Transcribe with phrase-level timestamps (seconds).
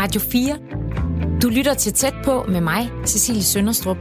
[0.00, 0.58] Radio 4.
[1.42, 3.96] Du lytter til tæt på med mig, Cecilie Sønderstrup.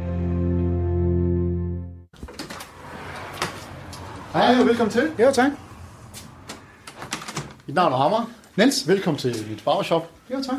[4.33, 5.11] Hej og velkommen til.
[5.19, 5.51] Ja, tak.
[7.67, 8.31] Mit navn er Hammer.
[8.55, 8.87] Niels?
[8.87, 10.12] Velkommen til mit barbershop.
[10.29, 10.57] Ja, tak.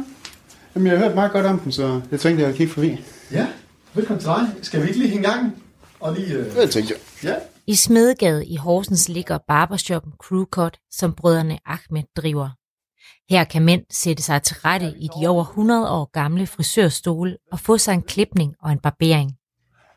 [0.75, 3.05] Jamen, jeg har hørt meget godt om den, så jeg tænkte, jeg ville kigge forbi.
[3.33, 3.47] Ja,
[3.95, 4.49] velkommen til dig.
[4.63, 5.63] Skal vi ikke lige hænge gang?
[6.01, 6.35] Og lige...
[6.35, 6.55] Øh...
[6.57, 7.31] Det tænkte jeg.
[7.31, 7.56] Ja.
[7.69, 12.51] I Smedegade i Horsens ligger barbershoppen Crewcut, som brødrene Ahmed driver.
[13.31, 17.61] Her kan mænd sætte sig til rette i de over 100 år gamle frisørstole og
[17.61, 19.33] få sig en klipning og en barbering.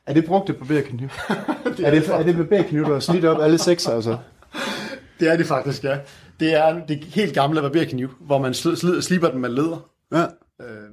[0.05, 1.07] Er det brugte barberkniv?
[1.85, 4.17] er, det, er det barberkniv, du har slidt op alle seks, altså?
[5.19, 5.97] Det er det faktisk, ja.
[6.39, 9.89] Det er det helt gamle barberkniv, hvor man sl- sl- slipper den med leder.
[10.11, 10.25] Ja.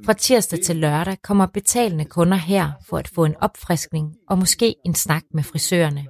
[0.04, 4.74] Fra tirsdag til lørdag kommer betalende kunder her for at få en opfriskning og måske
[4.84, 6.06] en snak med frisørerne.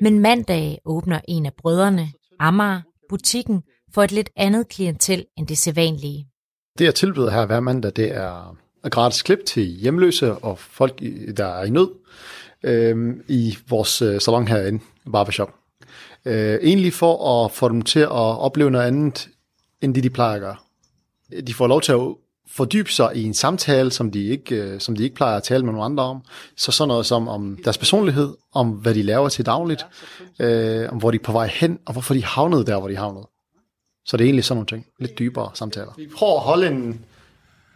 [0.00, 2.08] Men mandag åbner en af brødrene,
[2.40, 3.62] Amager, butikken
[3.94, 6.28] for et lidt andet klientel end det sædvanlige.
[6.78, 8.56] Det jeg tilbyder her hver mandag, det er
[8.90, 11.02] gratis klip til hjemløse og folk,
[11.36, 11.88] der er i nød
[12.62, 15.54] øh, i vores øh, salon herinde, Barbershop.
[16.24, 19.28] Øh, egentlig for at få dem til at opleve noget andet,
[19.80, 20.56] end det de plejer at gøre.
[21.46, 22.14] De får lov til at
[22.56, 25.64] fordybe sig i en samtale, som de ikke, øh, som de ikke plejer at tale
[25.64, 26.20] med nogen andre om.
[26.56, 29.86] Så sådan noget som om deres personlighed, om hvad de laver til dagligt,
[30.40, 32.96] øh, om hvor de er på vej hen, og hvorfor de havnede der, hvor de
[32.96, 33.28] havnede.
[34.06, 34.86] Så det er egentlig sådan nogle ting.
[35.00, 35.92] Lidt dybere samtaler.
[35.96, 37.00] Vi prøver at holde en,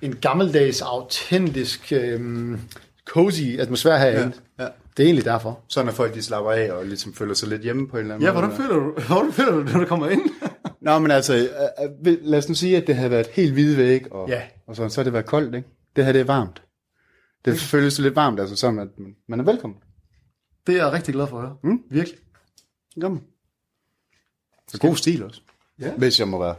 [0.02, 2.60] en gammeldags, autentisk, øhm,
[3.08, 4.32] cozy atmosfære herinde.
[4.58, 4.68] Ja, ja.
[4.96, 5.60] Det er egentlig derfor.
[5.68, 8.14] Sådan at folk de slapper af og ligesom føler sig lidt hjemme på en eller
[8.14, 8.46] anden Ja, måde.
[8.46, 10.22] hvordan føler du, hvordan føler du, når du kommer ind?
[10.80, 11.42] Nå, men altså, øh,
[12.06, 14.40] øh, lad os nu sige, at det havde været helt hvide væg, og, Ja.
[14.72, 15.68] Og sådan, så har det været koldt, ikke?
[15.96, 16.62] Det her, det er varmt.
[17.44, 18.88] Det føles lidt varmt, altså sådan, at
[19.28, 19.78] man- er velkommen.
[20.66, 21.56] Det er jeg rigtig glad for at høre.
[21.62, 21.82] Mm.
[21.90, 22.18] Virkelig.
[23.00, 23.22] Kom.
[24.68, 25.40] Så god stil også.
[25.80, 25.92] Ja.
[25.94, 26.54] Hvis jeg må være.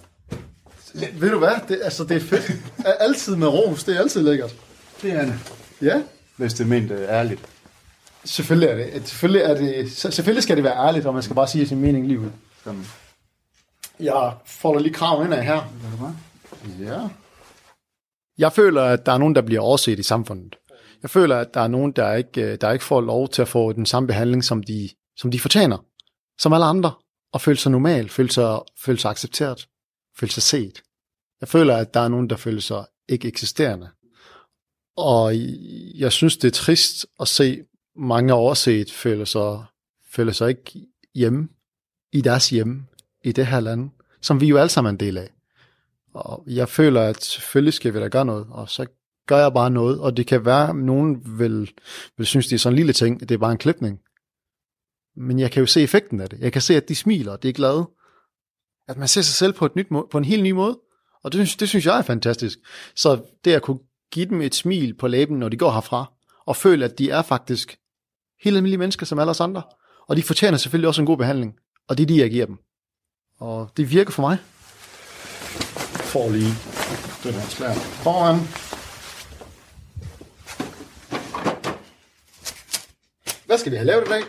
[1.13, 1.55] Ved du hvad?
[1.67, 2.51] Det, altså, det er fedt.
[2.99, 3.83] altid med ros.
[3.83, 4.55] Det er altid lækkert.
[5.01, 5.39] Det er det.
[5.81, 6.03] Ja.
[6.37, 7.49] Hvis det er ment øh, ærligt.
[8.25, 9.07] Selvfølgelig er det.
[9.07, 11.81] Selvfølgelig, er det, så- selvfølgelig skal det være ærligt, og man skal bare sige sin
[11.81, 12.29] mening lige ud.
[12.63, 12.85] Sådan.
[13.99, 15.73] Jeg folder lige kraven ind af her.
[16.79, 17.07] Ja.
[18.37, 20.55] Jeg føler, at der er nogen, der bliver overset i samfundet.
[21.01, 23.47] Jeg føler, at der er nogen, der ikke, øh, der ikke får lov til at
[23.47, 25.77] få den samme behandling, som de, som de fortjener.
[26.39, 26.91] Som alle andre.
[27.33, 29.67] Og føle sig normal, føle sig, føle sig accepteret,
[30.19, 30.81] føle sig set.
[31.41, 33.89] Jeg føler, at der er nogen, der føler sig ikke eksisterende.
[34.97, 35.33] Og
[35.95, 37.63] jeg synes, det er trist at se
[37.95, 39.63] mange overset føler sig,
[40.11, 41.49] føler sig ikke hjemme
[42.11, 42.85] i deres hjem
[43.23, 43.89] i det her land,
[44.21, 45.29] som vi jo alle sammen er en del af.
[46.13, 48.85] Og jeg føler, at selvfølgelig skal vi da gøre noget, og så
[49.27, 51.71] gør jeg bare noget, og det kan være, at nogen vil,
[52.17, 53.99] vil synes, det er sådan en lille ting, det er bare en klipning.
[55.15, 56.39] Men jeg kan jo se effekten af det.
[56.39, 57.89] Jeg kan se, at de smiler, de er glade.
[58.87, 60.79] At man ser sig selv på, et nyt måde, på en helt ny måde.
[61.23, 62.59] Og det, synes- det synes jeg er fantastisk.
[62.95, 63.79] Så det at kunne
[64.11, 66.11] give dem et smil på læben, når de går herfra,
[66.45, 67.77] og føle, at de er faktisk
[68.43, 69.61] helt almindelige mennesker som alle os andre.
[70.07, 71.55] Og de fortjener selvfølgelig også en god behandling.
[71.87, 72.57] Og det er de, jeg giver dem.
[73.39, 74.37] Og det virker for mig.
[76.13, 76.53] For lige
[77.23, 78.35] den her slær foran.
[83.45, 84.21] Hvad skal vi have lavet i dag?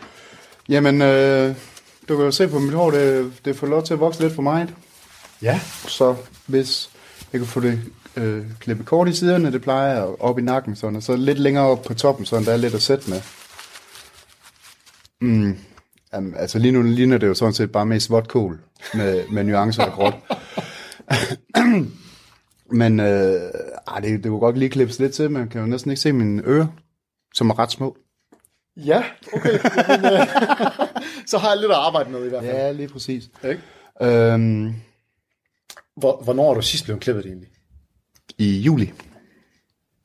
[0.69, 1.55] Jamen, øh,
[2.09, 4.35] du kan jo se på mit hår, det, det får lov til at vokse lidt
[4.35, 4.73] for meget.
[5.41, 5.59] Ja.
[5.87, 6.89] Så hvis
[7.33, 7.81] jeg kan få det
[8.15, 11.39] øh, klippet kort i siderne, det plejer jeg, op i nakken, sådan, og så lidt
[11.39, 13.21] længere op på toppen, så der er lidt at sætte med.
[15.21, 15.57] Mm.
[16.13, 18.59] Jamen, altså lige nu ligner det jo sådan set bare mest vådt kål,
[18.93, 20.13] med, med nuancer af gråt.
[22.71, 23.41] Men øh,
[23.87, 26.13] ej, det, det kunne godt lige klippes lidt til, man kan jo næsten ikke se
[26.13, 26.67] mine ører,
[27.33, 27.97] som er ret små.
[28.77, 29.03] Ja,
[29.33, 29.49] okay.
[29.89, 30.27] Jamen, øh,
[31.31, 32.55] så har jeg lidt at arbejde med i hvert fald.
[32.55, 33.29] Ja, lige præcis.
[33.43, 33.61] Ikke?
[34.01, 34.73] Øhm,
[35.97, 37.49] Hvor, hvornår er du sidst blevet klippet egentlig?
[38.37, 38.93] I juli.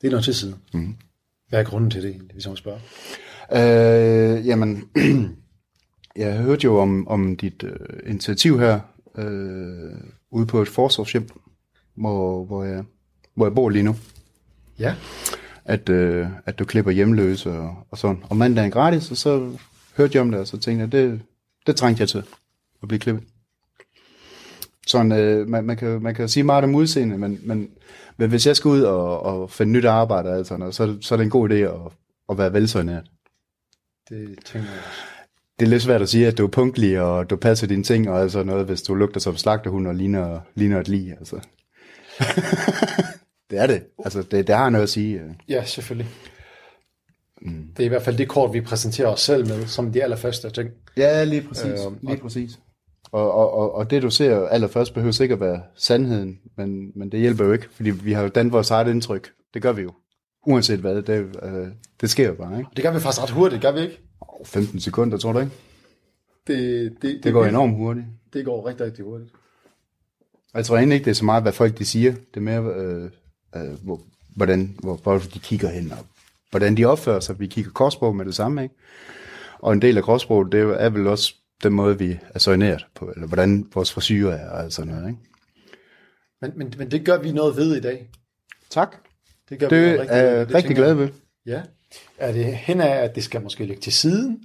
[0.00, 0.54] Det er noget tid siden.
[0.74, 0.94] Mm.
[1.48, 2.80] Hvad er grunden til det egentlig, hvis jeg må spørge?
[3.52, 4.90] Øh, jamen,
[6.16, 7.76] jeg hørte jo om, om dit øh,
[8.06, 8.80] initiativ her,
[9.18, 10.00] øh,
[10.30, 11.28] ude på et forsvarshjem,
[11.94, 12.84] hvor, hvor, jeg,
[13.34, 13.96] hvor jeg bor lige nu.
[14.78, 14.94] Ja.
[15.64, 18.22] At, øh, at du klipper hjemløse og, og sådan.
[18.30, 19.52] Og mandagen gratis, og så
[19.96, 21.20] hørte jeg om det, og så tænkte jeg, det,
[21.66, 22.22] det trængte jeg til
[22.82, 23.24] at blive klippet.
[24.86, 27.70] Sådan, øh, man, man, kan, man kan sige meget om udseende, men, men,
[28.16, 30.96] men hvis jeg skal ud og, og finde nyt arbejde, og alt sådan noget, så,
[31.00, 31.92] så er det en god idé at,
[32.28, 33.10] at være velsøgnært.
[34.08, 35.00] Det tænker jeg også.
[35.58, 38.10] Det er lidt svært at sige, at du er punktlig, og du passer dine ting,
[38.10, 41.10] og alt sådan noget, hvis du lugter som slagterhund og ligner, ligner et lig.
[41.10, 41.40] Altså.
[43.50, 43.82] det er det.
[44.04, 45.20] Altså, det, det har noget at sige.
[45.20, 45.30] øh.
[45.48, 46.08] Ja, selvfølgelig.
[47.42, 47.66] Mm.
[47.76, 50.50] Det er i hvert fald det kort, vi præsenterer os selv med, som de allerførste
[50.50, 50.70] ting.
[50.96, 51.64] Ja, lige præcis.
[51.66, 52.58] Øh, lige præcis.
[53.12, 57.20] Og, og, og, og det du ser allerførst behøver sikkert være sandheden, men, men det
[57.20, 59.30] hjælper jo ikke, fordi vi har jo dannet vores eget indtryk.
[59.54, 59.92] Det gør vi jo.
[60.46, 61.68] Uanset hvad, det, øh,
[62.00, 62.70] det sker jo bare, ikke?
[62.76, 64.00] Det gør vi faktisk ret hurtigt, gør vi ikke?
[64.20, 65.52] Oh, 15 sekunder, tror du ikke?
[66.46, 66.58] Det,
[66.92, 68.06] det, det, Det går enormt hurtigt.
[68.32, 69.30] Det går rigtig, rigtig hurtigt.
[70.54, 72.12] Jeg tror egentlig ikke, det er så meget, hvad folk de siger.
[72.12, 73.10] Det er mere, øh,
[73.56, 74.00] øh, hvor,
[74.36, 75.98] hvordan hvor folk de kigger hen, og
[76.50, 77.40] hvordan de opfører sig.
[77.40, 78.74] Vi kigger kropssprog med det samme, ikke?
[79.58, 83.10] Og en del af kropssproget, det er vel også den måde, vi er soigneret på,
[83.14, 85.20] eller hvordan vores frisyrer er, og sådan noget, ikke?
[86.42, 88.08] Men, men, men det gør vi noget ved i dag.
[88.70, 88.96] Tak.
[89.48, 91.08] Det gør Det vi er noget jeg rigtig glad ved.
[91.46, 91.62] Ja.
[92.18, 94.42] Er det hen af, at det skal måske ligge til siden?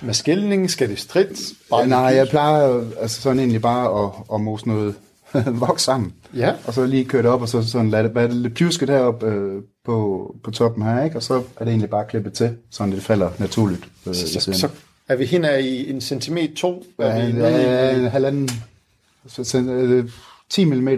[0.00, 0.70] Med skældning?
[0.70, 1.52] Skal det stridt?
[1.72, 4.94] Ja, nej, jeg plejer altså sådan egentlig bare at, at mose noget
[5.66, 6.14] voks sammen.
[6.36, 6.54] Ja.
[6.66, 9.22] Og så lige køre det op, og så sådan lade det, det lidt pjusket herop
[9.22, 11.16] øh, på, på toppen her, ikke?
[11.16, 13.84] Og så er det egentlig bare klippet til, sådan det falder naturligt.
[14.06, 14.58] Øh, Så, siden.
[14.58, 14.68] så
[15.08, 16.84] er vi hen af i en centimeter to?
[16.98, 18.50] Ja, Er vi i- ja, en halvanden,
[19.26, 20.10] så, så, øh,
[20.50, 20.88] 10 mm,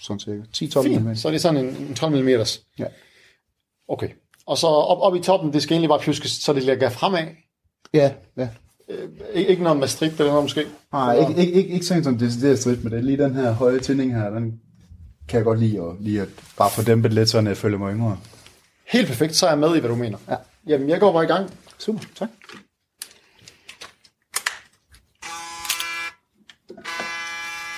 [0.00, 0.40] sådan cirka.
[0.56, 1.16] 10-12 mm.
[1.16, 2.28] Så er det sådan en, en 12 mm.
[2.78, 2.84] Ja.
[3.88, 4.08] Okay.
[4.46, 7.24] Og så op, op i toppen, det skal egentlig bare pjuskes, så det ligger fremad.
[7.94, 8.48] Ja, ja.
[8.88, 10.66] Ik- ikke noget med strik eller noget måske?
[10.92, 13.52] Nej, ikke, ikke, ikke, ikke sådan som decideret stridt, men det er lige den her
[13.52, 14.60] høje tænding her, den
[15.28, 17.94] kan jeg godt lide, og lige at bare få dæmpet lidt, så jeg føler mig
[17.94, 18.18] yngre.
[18.88, 20.18] Helt perfekt, så er jeg med i, hvad du mener.
[20.28, 20.36] Ja.
[20.66, 21.50] Jamen, jeg går bare i gang.
[21.78, 22.28] Super, tak.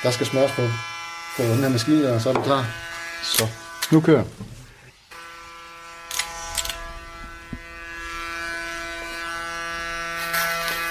[0.03, 0.63] Der skal smøres på,
[1.37, 2.65] på den her maskine, og så er den klar.
[3.23, 3.45] Så,
[3.93, 4.27] nu kører jeg.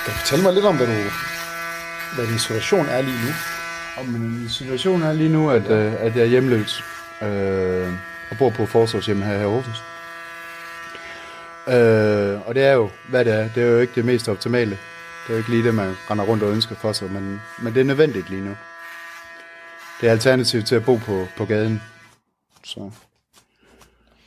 [0.06, 0.94] Kan du fortælle mig lidt om, hvad, du,
[2.16, 3.32] hvad din situation er lige nu?
[3.98, 6.84] Og min situation er lige nu, at, øh, at jeg er hjemløs
[7.22, 7.94] øh,
[8.32, 9.84] og bor på forsorgshjem her i Aarhus.
[11.68, 14.72] Øh, og det er jo, hvad det er, det er jo ikke det mest optimale.
[14.72, 17.74] Det er jo ikke lige det, man render rundt og ønsker for sig, men, men
[17.74, 18.58] det er nødvendigt lige nu.
[20.02, 21.82] Det er alternativ til at bo på, på gaden.
[22.64, 22.92] Så,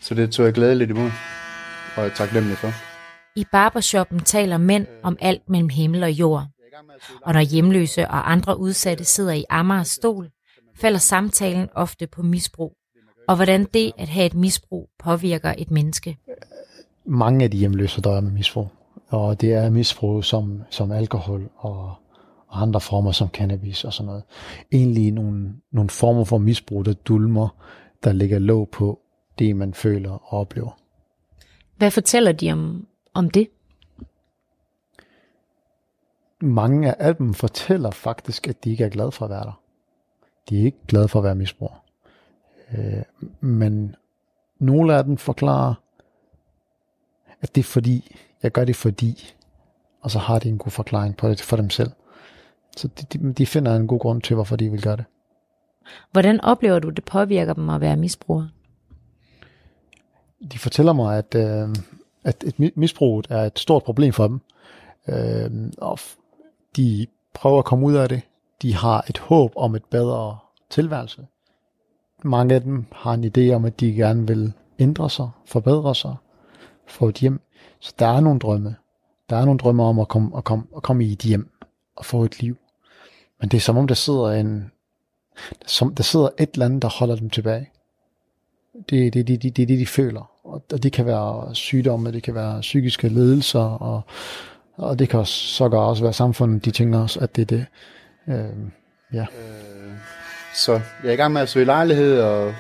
[0.01, 1.11] så det tog jeg glædeligt imod,
[1.97, 2.92] og jeg er taknemmelig for.
[3.37, 6.47] I barbershoppen taler mænd om alt mellem himmel og jord.
[7.23, 10.31] Og når hjemløse og andre udsatte sidder i Amagers stol,
[10.75, 12.77] falder samtalen ofte på misbrug.
[13.29, 16.19] Og hvordan det at have et misbrug påvirker et menneske.
[17.07, 18.69] Mange af de hjemløse dør med misbrug.
[19.09, 21.95] Og det er misbrug som, som alkohol og,
[22.49, 24.23] og andre former som cannabis og sådan noget.
[24.73, 27.49] Egentlig nogle, nogle former for misbrug, der dulmer,
[28.05, 29.01] der ligger låg på
[29.39, 30.79] det, man føler og oplever.
[31.77, 33.49] Hvad fortæller de om, om det?
[36.41, 39.61] Mange af dem fortæller faktisk, at de ikke er glade for at være der.
[40.49, 41.85] De er ikke glade for at være misbruger.
[42.75, 43.03] Øh,
[43.41, 43.97] men
[44.59, 45.75] nogle af dem forklarer,
[47.41, 49.35] at det er fordi, jeg gør det fordi,
[50.01, 51.91] og så har de en god forklaring på det for dem selv.
[52.77, 55.05] Så de, de, de finder en god grund til, hvorfor de vil gøre det.
[56.13, 58.49] Hvordan oplever du, det påvirker dem at være misbruger?
[60.53, 61.69] De fortæller mig, at, øh,
[62.25, 64.41] at et misbrug misbruget er et stort problem for dem,
[65.09, 65.99] øh, og
[66.77, 68.23] de prøver at komme ud af det.
[68.63, 70.39] De har et håb om et bedre
[70.71, 71.27] tilværelse.
[72.25, 76.15] Mange af dem har en idé om, at de gerne vil ændre sig, forbedre sig,
[76.87, 77.41] få et hjem.
[77.81, 78.77] Så der er nogle drømme.
[79.31, 81.51] Der er nogle drømme om at komme, at komme, at komme i et hjem
[81.97, 82.57] og få et liv.
[83.41, 84.71] Men det er som om, der sidder en,
[85.67, 87.71] som, der sidder et eller andet, der holder dem tilbage.
[88.91, 90.31] Det er det, det, det, det, det, de føler.
[90.45, 94.03] Og, og det kan være sygdomme, det kan være psykiske lidelser, og,
[94.77, 97.47] og det kan også, så gør også være samfundet, de tænker også, at det er
[97.47, 97.67] det.
[98.29, 98.69] Øh,
[99.13, 99.27] ja.
[100.55, 102.55] Så jeg er i gang med at søge lejlighed, og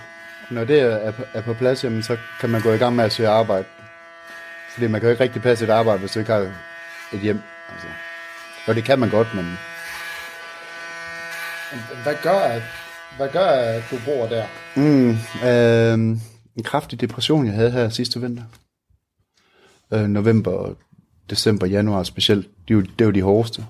[0.51, 3.05] når det er på, er på plads, jamen, så kan man gå i gang med
[3.05, 3.65] at søge arbejde.
[4.75, 6.53] Fordi man kan jo ikke rigtig passe et arbejde, hvis du ikke har
[7.13, 7.41] et hjem.
[7.73, 7.87] Altså.
[8.67, 9.59] Og det kan man godt, men
[12.03, 12.63] Hvad gør, at,
[13.17, 14.47] hvad gør, at du bor der?
[14.77, 15.11] Mm,
[15.49, 16.19] øh,
[16.57, 18.43] en kraftig depression, jeg havde her sidste vinter.
[19.93, 20.75] Øh, november,
[21.31, 22.49] december, januar specielt.
[22.69, 23.67] Det var, det var de hårdeste.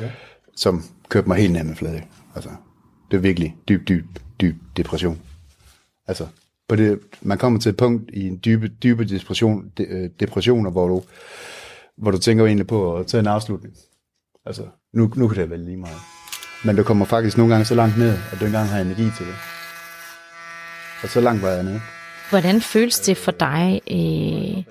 [0.00, 0.10] Ja.
[0.56, 2.02] Som kørte mig helt ned med flade.
[2.34, 2.50] Altså,
[3.10, 4.04] det er virkelig dyb, dyb,
[4.40, 5.20] dyb depression.
[6.06, 6.26] Altså,
[6.68, 10.70] på det, man kommer til et punkt i en dybe, dybe depression, de, øh, depressioner,
[10.70, 11.02] hvor du,
[11.96, 13.74] hvor du tænker egentlig på at tage en afslutning.
[14.46, 16.17] Altså, nu, nu kan det være lige meget.
[16.64, 19.10] Men du kommer faktisk nogle gange så langt ned, at du ikke engang har energi
[19.16, 19.34] til det.
[21.02, 21.80] Og så langt var jeg nede.
[22.30, 24.64] Hvordan føles det for dig øh,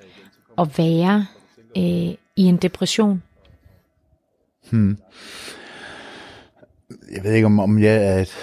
[0.57, 1.25] at være
[1.77, 3.23] øh, i en depression?
[7.15, 8.35] Jeg ved ikke, om, om jeg er et,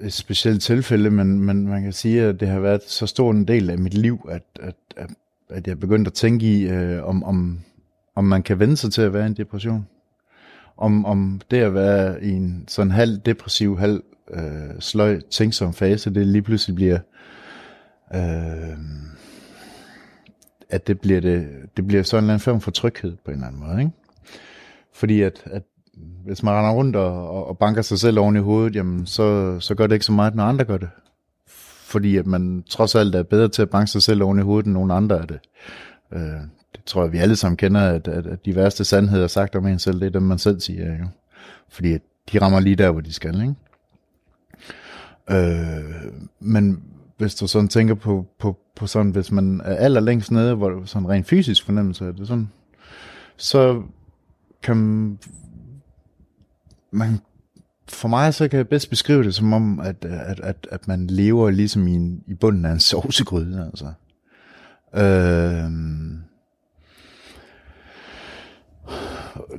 [0.00, 3.48] et specielt tilfælde, men, men man kan sige, at det har været så stor en
[3.48, 5.10] del af mit liv, at, at, at,
[5.50, 7.60] at jeg er begyndt at tænke i, øh, om, om,
[8.16, 9.86] om man kan vende sig til at være i en depression
[10.76, 16.14] om, om det at være i en sådan halv depressiv, halv øh, sløj, tænksom fase,
[16.14, 16.98] det lige pludselig bliver,
[18.14, 18.78] øh,
[20.70, 23.34] at det bliver, det, det bliver sådan en eller anden form for tryghed på en
[23.34, 23.92] eller anden måde, ikke?
[24.94, 25.62] Fordi at, at
[26.24, 29.74] hvis man render rundt og, og banker sig selv oven i hovedet, jamen så, så
[29.74, 30.88] gør det ikke så meget, når andre gør det.
[31.86, 34.66] Fordi at man trods alt er bedre til at banke sig selv oven i hovedet,
[34.66, 35.38] end nogen andre er det.
[36.12, 36.55] Øh, det
[36.86, 39.78] tror jeg, vi alle sammen kender, at, at, at de værste sandheder sagt om en
[39.78, 40.92] selv, det er dem, man selv siger.
[40.92, 41.08] Ikke?
[41.68, 42.00] Fordi at
[42.32, 43.40] de rammer lige der, hvor de skal.
[43.40, 43.54] Ikke?
[45.30, 46.82] Øh, men
[47.16, 51.08] hvis du sådan tænker på, på, på sådan, hvis man er allerlængst nede, hvor sådan
[51.08, 52.48] rent fysisk fornemmelse er det sådan,
[53.36, 53.82] så
[54.62, 54.76] kan
[56.90, 57.20] man,
[57.88, 61.06] for mig så kan jeg bedst beskrive det som om, at, at, at, at man
[61.06, 63.92] lever ligesom i, en, i bunden af en sovsegryde, altså.
[64.94, 65.70] Øh,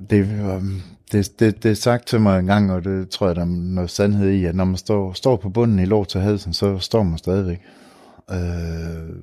[0.09, 0.81] det, um,
[1.11, 3.45] det, det, det er sagt til mig en gang, og det tror jeg, der er
[3.45, 6.79] noget sandhed i, at når man står, står på bunden i lort til halsen, så
[6.79, 7.61] står man stadigvæk.
[8.31, 9.15] Øh,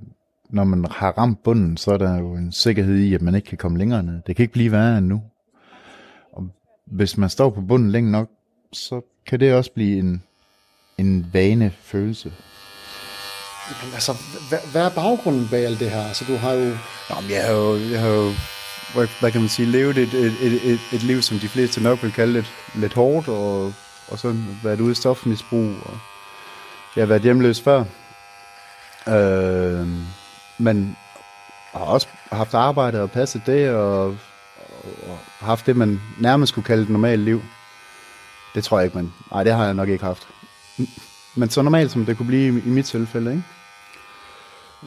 [0.50, 3.48] når man har ramt bunden, så er der jo en sikkerhed i, at man ikke
[3.48, 4.20] kan komme længere ned.
[4.26, 5.22] Det kan ikke blive værre end nu.
[6.32, 6.48] Og
[6.86, 8.30] hvis man står på bunden længe nok,
[8.72, 10.22] så kan det også blive en,
[10.98, 12.32] en vane følelse.
[13.82, 14.12] Men altså,
[14.48, 16.02] hvad, hvad er baggrunden bag alt det her?
[16.02, 16.76] Altså, du har jo...
[17.10, 18.30] Jamen, jeg har jo, jeg har jo
[18.94, 21.82] hvad, hvad kan man sige, levet et, et, et, et, et liv, som de fleste
[21.82, 23.72] nok vil kalde lidt, lidt hårdt, og,
[24.08, 25.98] og så været ude i stofmisbrug, og
[26.96, 27.84] jeg har været hjemløs før.
[29.08, 29.88] Øh,
[30.58, 30.96] men
[31.72, 34.06] har også haft arbejde og passet det, og,
[35.08, 37.42] og haft det, man nærmest skulle kalde et normalt liv.
[38.54, 39.12] Det tror jeg ikke, man...
[39.30, 40.28] nej, det har jeg nok ikke haft.
[41.34, 43.44] Men så normalt, som det kunne blive i, i mit tilfælde, ikke?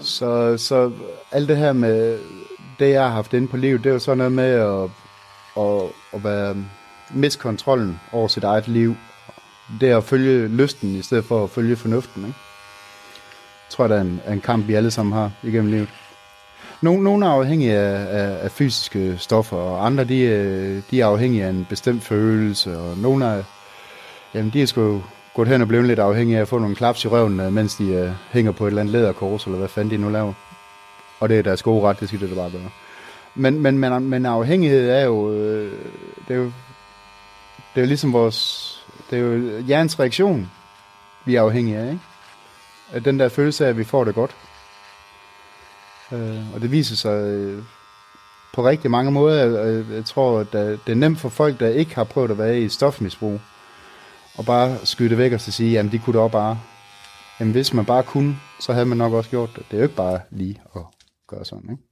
[0.02, 0.92] Så, så
[1.32, 2.20] alt det her med
[2.80, 4.90] det, jeg har haft inde på livet, det er jo sådan noget med at,
[5.64, 5.82] at,
[6.14, 6.66] at være um,
[7.12, 8.96] miskontrollen over sit eget liv.
[9.82, 12.26] Det er at følge lysten, i stedet for at følge fornuften.
[12.26, 12.38] Ikke?
[13.68, 15.90] Jeg tror, det er en, en kamp, vi alle sammen har igennem livet.
[16.82, 21.06] Nogle, nogle er afhængige af, af, af fysiske stoffer, og andre de, øh, de er
[21.08, 23.44] afhængige af en bestemt følelse, og nogle er,
[24.34, 25.04] jamen, de er sgu
[25.34, 27.76] gået hen og blevet lidt afhængige af at få nogle klaps i røven, øh, mens
[27.76, 30.34] de uh, hænger på et eller andet læderkors, eller hvad fanden de nu laver.
[31.20, 32.70] Og det er deres gode ret, det skal det bare gøre.
[33.36, 35.72] Men, men, men, men afhængighed er jo, øh,
[36.28, 36.46] det er jo,
[37.76, 40.52] det er jo ligesom vores, det er jo hjernens reaktion,
[41.26, 42.00] vi er afhængige af, ikke?
[42.92, 44.36] At den der følelse af, at vi får det godt.
[46.12, 47.64] Øh, og det viser sig øh,
[48.54, 49.46] på rigtig mange måder.
[49.46, 52.38] Jeg, jeg tror, at øh, det er nemt for folk, der ikke har prøvet at
[52.38, 53.40] være i stofmisbrug,
[54.38, 56.60] og bare skyde det væk og så sige, jamen de kunne da bare.
[57.40, 59.64] Jamen hvis man bare kunne, så havde man nok også gjort det.
[59.72, 60.82] Det er jo ikke bare lige at
[61.28, 61.84] gøre sådan, ikke?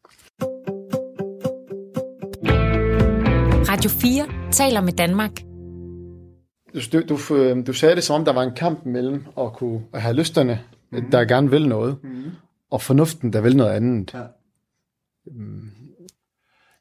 [3.71, 5.31] Radio 4 taler med Danmark.
[6.93, 7.17] Du, du,
[7.67, 10.59] du sagde det som om, der var en kamp mellem at kunne at have lysterne,
[10.91, 11.11] mm-hmm.
[11.11, 12.31] der gerne vil noget, mm-hmm.
[12.71, 14.13] og fornuften, der vil noget andet.
[14.13, 14.23] Ja.
[15.25, 15.69] Mm.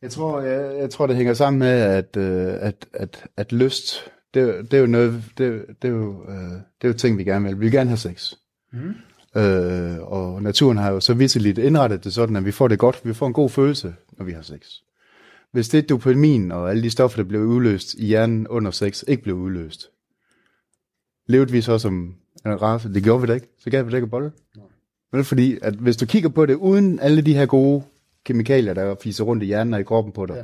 [0.02, 4.10] Jeg tror, jeg, jeg tror, det hænger sammen med, at, øh, at, at, at lyst,
[4.34, 7.24] det, det er jo noget, det, det, er jo, øh, det er jo ting, vi
[7.24, 7.54] gerne vil.
[7.54, 8.34] Vi vil gerne have sex.
[8.72, 8.94] Mm.
[9.36, 13.00] Øh, og naturen har jo så vidt indrettet det sådan, at vi får det godt,
[13.04, 14.60] vi får en god følelse, når vi har sex.
[15.52, 19.22] Hvis det dopamin og alle de stoffer, der blev udløst i hjernen under sex, ikke
[19.22, 19.90] blev udløst,
[21.26, 22.14] levede vi så som
[22.46, 22.94] en race?
[22.94, 23.48] Det gjorde vi da ikke.
[23.58, 24.32] Så gav vi da ikke bolle.
[25.12, 27.82] Men fordi, at hvis du kigger på det, uden alle de her gode
[28.24, 30.42] kemikalier, der fiser rundt i hjernen og i kroppen på dig, ja.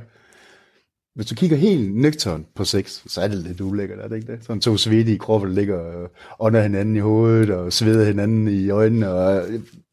[1.20, 4.32] Hvis du kigger helt nøgtern på sex, så er det lidt ulækkert, er det ikke
[4.32, 4.44] det?
[4.44, 6.08] Sådan to svedte i kroppen, der ligger
[6.38, 9.48] under hinanden i hovedet, og sveder hinanden i øjnene, og,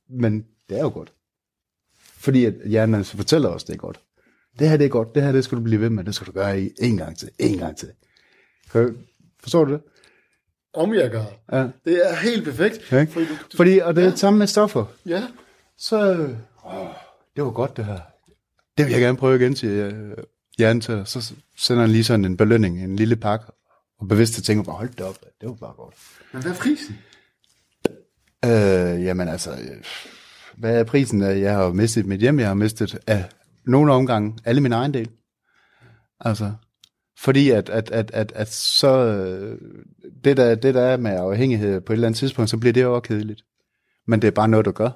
[0.10, 1.14] men det er jo godt.
[2.00, 4.00] Fordi at hjernen fortæller os, det er godt
[4.60, 6.28] det her det er godt, det her det skal du blive ved med, det skal
[6.28, 7.92] du gøre i en gang til, en gang til.
[9.40, 9.82] Forstår du det?
[10.74, 11.26] Om jeg gør.
[11.52, 11.68] Ja.
[11.86, 12.78] Det er helt perfekt.
[12.88, 13.08] Okay.
[13.08, 14.16] Fordi, du, fordi, og det er ja.
[14.16, 14.86] samme med stoffer.
[15.06, 15.24] Ja.
[15.78, 16.12] Så,
[16.66, 16.88] åh,
[17.36, 18.00] det var godt det her.
[18.78, 19.92] Det vil jeg gerne prøve igen til
[20.58, 21.02] hjernen til.
[21.06, 23.46] Så sender han lige sådan en belønning, en lille pakke,
[24.00, 25.96] og bevidst tænker bare, hold det op, det var bare godt.
[26.34, 26.98] Men hvad er prisen?
[28.46, 29.58] Øh, jamen altså,
[30.58, 31.22] hvad er prisen?
[31.22, 33.30] Jeg har mistet mit hjem, jeg har mistet af
[33.66, 35.10] nogle omgange alle min egen del.
[36.20, 36.52] Altså,
[37.20, 39.16] fordi at, at, at, at, at så,
[40.24, 42.82] det der, det der er med afhængighed på et eller andet tidspunkt, så bliver det
[42.82, 43.44] jo også kedeligt.
[44.08, 44.90] Men det er bare noget, du gør.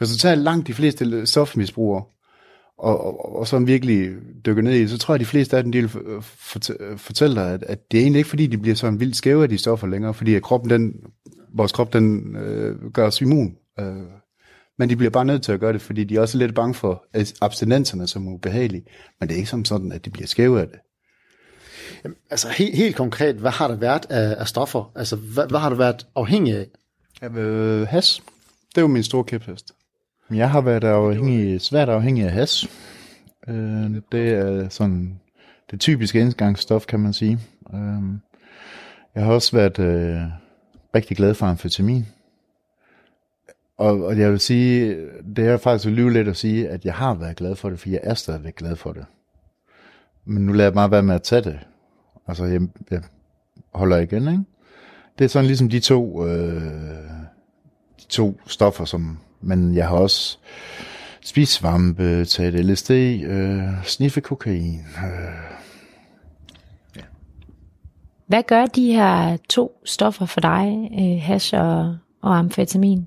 [0.00, 2.04] Du tager langt de fleste stofmisbrugere,
[2.78, 4.10] og, og, og så virkelig
[4.46, 5.90] dykker ned i så tror jeg, at de fleste af dem, de vil
[6.96, 9.48] fortælle dig, at, at det er egentlig ikke, fordi de bliver sådan vildt skæve af
[9.48, 10.94] de stoffer længere, fordi at kroppen, den,
[11.54, 13.86] vores krop, den øh, gør os immun øh,
[14.78, 16.74] men de bliver bare nødt til at gøre det, fordi de er også lidt bange
[16.74, 17.04] for
[17.40, 18.84] abstinenserne som ubehagelige.
[19.20, 20.78] Men det er ikke som sådan, at de bliver skæve af det.
[22.04, 24.92] Jamen, altså helt, helt konkret, hvad har der været af, af stoffer?
[24.94, 26.66] Altså, hvad, hvad har du været afhængig af?
[27.22, 28.22] Ja, øh, has,
[28.68, 29.72] det er jo min store kæphest.
[30.30, 32.66] Jeg har været afhængig, svært afhængig af has.
[33.48, 35.20] Øh, det er sådan
[35.70, 37.38] det typiske indgangsstof, kan man sige.
[37.74, 38.02] Øh,
[39.14, 40.20] jeg har også været øh,
[40.94, 42.06] rigtig glad for amfetamin.
[43.78, 44.96] Og, og jeg vil sige,
[45.36, 47.88] det er faktisk lyve lidt at sige, at jeg har været glad for det, for
[47.88, 49.04] jeg er stadigvæk glad for det.
[50.24, 51.58] Men nu lader jeg bare være med at tage det.
[52.26, 53.02] Altså, jeg, jeg
[53.74, 54.44] holder igen, ikke?
[55.18, 56.62] Det er sådan ligesom de to, øh,
[58.00, 60.38] de to stoffer, som, men jeg har også
[61.20, 64.80] spist svampe, taget LSD, øh, sniffe kokain.
[65.04, 65.58] Øh.
[68.26, 73.06] Hvad gør de her to stoffer for dig, øh, hash og, og amfetamin?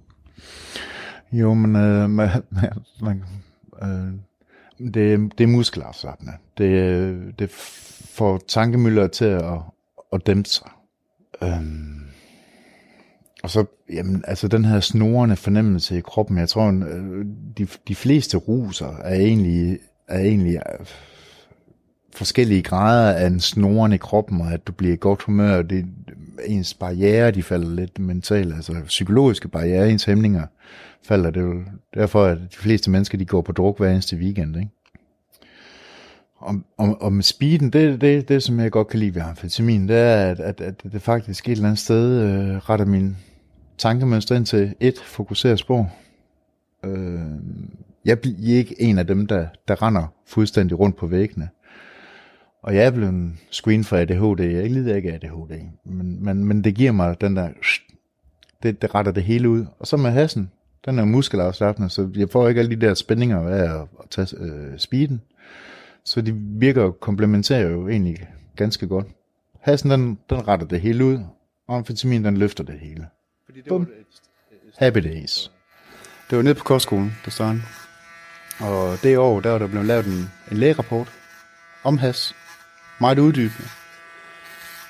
[1.32, 2.30] Jo, men øh, man,
[3.02, 3.24] man,
[3.84, 4.14] øh,
[4.94, 6.34] det, det er muskelafslappende.
[6.58, 7.50] Det, det
[8.16, 9.60] får tankemøller til at,
[10.14, 10.70] at dæmpe sig.
[11.44, 12.11] Øhm,
[13.44, 17.26] og så, jamen, altså den her snorende fornemmelse i kroppen, jeg tror, øh,
[17.58, 20.86] de, de fleste ruser er egentlig, er egentlig øh,
[22.16, 25.70] forskellige grader af en snoren i kroppen, og at du bliver i godt humør, og
[25.70, 25.86] det,
[26.46, 30.46] ens barriere, de falder lidt mentalt, altså psykologiske barriere, ens hæmninger
[31.04, 31.32] falder.
[31.32, 34.56] Det er jo derfor, at de fleste mennesker, de går på druk hver eneste weekend,
[34.56, 34.70] ikke?
[36.38, 39.88] Og, og, og med speeden, det, det, det som jeg godt kan lide ved amfetamin,
[39.88, 43.18] det er, at, at, at det faktisk et eller andet sted øh, retter min
[43.82, 45.92] tankemønster ind til et fokuseret spor.
[46.86, 47.20] Øh,
[48.06, 51.50] jeg bliver ikke en af dem, der, der render fuldstændig rundt på væggene.
[52.64, 54.40] Og jeg er blevet screen for ADHD.
[54.40, 55.62] Jeg lider ikke af ADHD.
[55.86, 57.50] Men, men, men det giver mig den der...
[58.64, 59.66] Det, det retter det hele ud.
[59.80, 60.52] Og så med hassen,
[60.86, 64.38] den er muskelafslappende, så jeg får ikke alle de der spændinger af at, at tage
[64.38, 65.22] øh, speeden.
[66.06, 69.08] Så de virker komplementerer jo egentlig ganske godt.
[69.60, 71.20] Hassen, den, den retter det hele ud,
[71.68, 73.08] og amfetamin, den løfter det hele.
[73.52, 73.88] Fordi det Bum.
[74.78, 75.52] Happy days.
[76.30, 77.60] Det var nede på kostskolen, der stod
[78.60, 81.08] Og det år, der var der blevet lavet en, en lægerapport
[81.84, 82.36] om has.
[83.02, 83.70] Meget uddybende.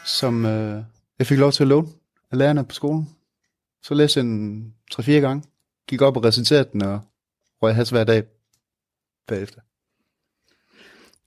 [0.06, 0.84] Som øh,
[1.20, 1.88] jeg fik lov til at låne
[2.32, 3.10] af lærerne på skolen.
[3.84, 5.44] Så læste jeg den 3-4 gange.
[5.88, 7.00] Gik op og reciterede den og
[7.62, 8.24] røg has hver dag
[9.28, 9.62] bagefter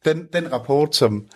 [0.05, 1.27] den, den rapport, som,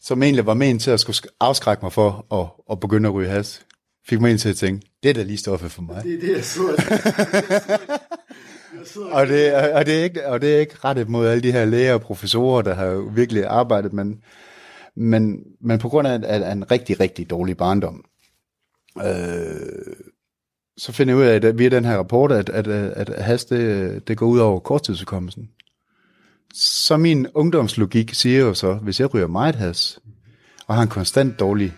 [0.00, 3.28] som egentlig var ment til at skulle afskrække mig for at, at begynde at ryge
[3.28, 3.66] has,
[4.08, 6.04] fik mig ind til at tænke, det er da lige stoffet for mig.
[6.04, 6.72] Det er det, jeg sidder
[9.10, 11.64] og, det, og, det er ikke, og det er ikke rettet mod alle de her
[11.64, 14.22] læger og professorer, der har virkelig arbejdet, men,
[14.96, 18.04] men, men på grund af, af en rigtig, rigtig dårlig barndom,
[18.98, 19.94] øh,
[20.76, 23.44] så finder jeg ud af, at via den her rapport, at, at, at, at has,
[23.44, 25.48] det, det går ud over korttidsudkommelsen.
[26.54, 30.00] Så min ungdomslogik siger jo så, hvis jeg ryger meget has,
[30.66, 31.72] og har en konstant dårlig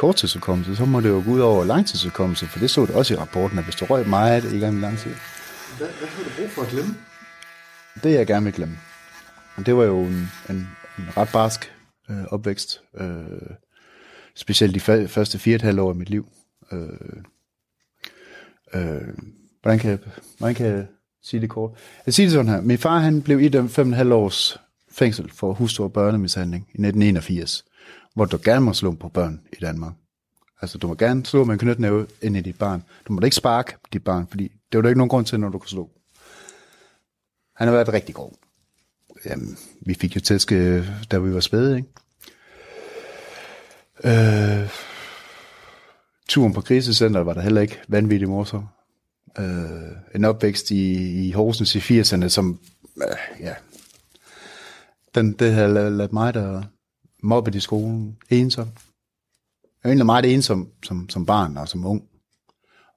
[0.00, 3.16] korttidsudkommelse, så må det jo gå ud over langtidsudkommelse, for det så det også i
[3.16, 5.10] rapporten, at hvis du røg meget i gang med lang tid.
[5.78, 6.94] Hvad, hvad har du brug for at glemme?
[8.02, 8.78] Det jeg gerne vil glemme.
[9.56, 10.56] Og det var jo en, en,
[10.98, 11.72] en ret barsk
[12.10, 12.80] øh, opvækst.
[13.00, 13.56] Øh,
[14.34, 16.28] specielt de første fire et halvt år af mit liv.
[16.72, 16.88] Øh,
[18.74, 19.08] øh,
[19.62, 19.98] hvordan, kan jeg,
[20.38, 20.86] hvordan kan jeg
[21.22, 21.70] sige det kort.
[22.06, 22.60] Jeg siger det sådan her.
[22.60, 24.60] Min far han blev idømt 5,5 års
[24.92, 27.64] fængsel for hustru- og børnemishandling i 1981,
[28.20, 29.92] hvor du gerne må slå på børn i Danmark.
[30.62, 32.82] Altså, du må gerne slå med en knytnæve ind i dit barn.
[33.08, 35.40] Du må da ikke sparke dit barn, fordi det var der ikke nogen grund til,
[35.40, 35.90] når du kan slå.
[37.56, 38.32] Han har været rigtig god.
[39.26, 41.88] Jamen, vi fik jo tæske, øh, da vi var spæde, ikke?
[44.04, 44.68] Øh,
[46.28, 48.66] turen på krisecenteret var der heller ikke vanvittig morsom
[49.38, 52.60] øh, en opvækst i, i Horsens i 80'erne, som,
[52.96, 53.54] øh, ja,
[55.14, 56.62] den, det havde lavet mig, der
[57.22, 58.68] mobbet i skolen, ensom.
[59.62, 62.02] Jeg er egentlig meget ensom som, som barn og som ung.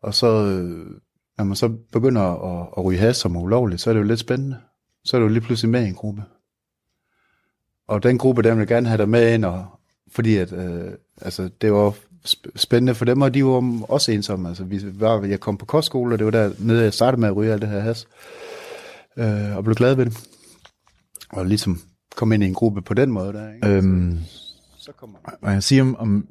[0.01, 0.99] Og så, øh,
[1.37, 4.19] når man så begynder at, at ryge has som ulovligt, så er det jo lidt
[4.19, 4.57] spændende.
[5.05, 6.23] Så er du lige pludselig med i en gruppe.
[7.87, 9.65] Og den gruppe, der vil gerne have dig med ind, og,
[10.11, 11.95] fordi at, øh, altså, det var
[12.55, 14.49] spændende for dem, og de var også ensomme.
[14.49, 17.29] Altså, vi var, jeg kom på kostskole, og det var der nede, jeg startede med
[17.29, 18.07] at ryge alt det her has,
[19.17, 20.27] øh, og blev glad ved det.
[21.29, 21.81] Og ligesom
[22.15, 23.53] kom ind i en gruppe på den måde der.
[23.53, 23.67] Ikke?
[23.67, 24.17] Øhm,
[24.77, 26.27] så kommer og jeg siger om, om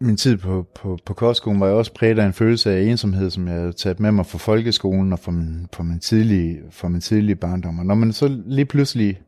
[0.00, 3.30] min tid på, på, på kostskolen, var jeg også præget af en følelse af ensomhed,
[3.30, 6.88] som jeg havde taget med mig fra folkeskolen og fra min, fra min, tidlige, fra
[6.88, 7.78] min tidlige barndom.
[7.78, 9.20] Og når man så lige pludselig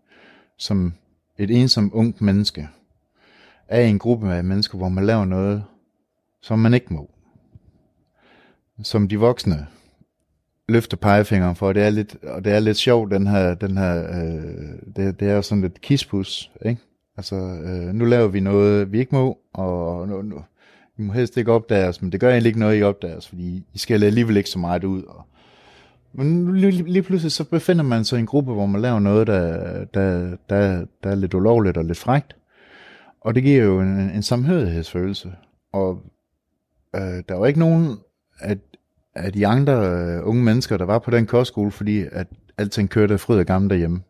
[0.59, 0.95] som
[1.39, 2.69] et ensom ungt menneske
[3.69, 5.65] er i en gruppe af mennesker, hvor man laver noget,
[6.43, 7.11] som man ikke må.
[8.83, 9.67] Som de voksne
[10.69, 14.03] løfte pegefingeren for, det er lidt, og det er lidt sjovt, den her, den her
[14.03, 16.81] øh, det, det er jo sådan lidt kispus, ikke?
[17.17, 20.43] Altså, øh, nu laver vi noget, vi ikke må, og nu, nu,
[20.97, 23.29] vi må helst ikke opdage os, men det gør egentlig ikke noget, I opdager os,
[23.29, 25.03] fordi I skal alligevel ikke så meget ud.
[25.03, 25.27] Og,
[26.13, 28.99] men nu, lige, lige pludselig så befinder man sig i en gruppe, hvor man laver
[29.01, 32.37] noget, der, der, der, der er lidt ulovligt og lidt frægt.
[33.21, 35.33] Og det giver jo en, en samhørighedsfølelse.
[35.73, 36.03] Og
[36.95, 37.97] øh, der var ikke nogen
[38.41, 38.57] af,
[39.15, 42.27] af de andre øh, unge mennesker, der var på den kostskole, fordi at
[42.59, 44.03] alting kørte fryd og gammel derhjemme.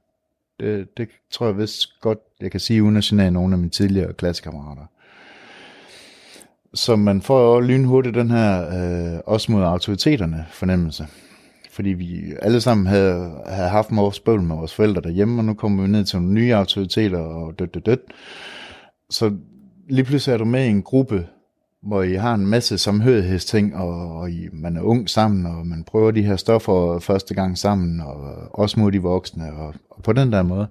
[0.60, 3.70] Det, det tror jeg vist godt, jeg kan sige, uden at genere nogle af mine
[3.70, 4.82] tidligere klassekammerater.
[6.74, 8.66] Så man får jo lynhurtigt den her
[9.14, 11.06] øh, også mod autoriteterne fornemmelse.
[11.70, 15.54] Fordi vi alle sammen havde, havde haft vores bøvl med vores forældre derhjemme, og nu
[15.54, 18.00] kommer vi ned til nogle nye autoriteter og dødt, dødt, dødt.
[19.10, 19.36] Så
[19.88, 21.26] lige pludselig er du med i en gruppe,
[21.82, 25.84] hvor I har en masse samhørighedsting, og, og I, man er ung sammen, og man
[25.84, 28.16] prøver de her stoffer første gang sammen, og
[28.58, 30.66] også mod de voksne, og, og på den der måde.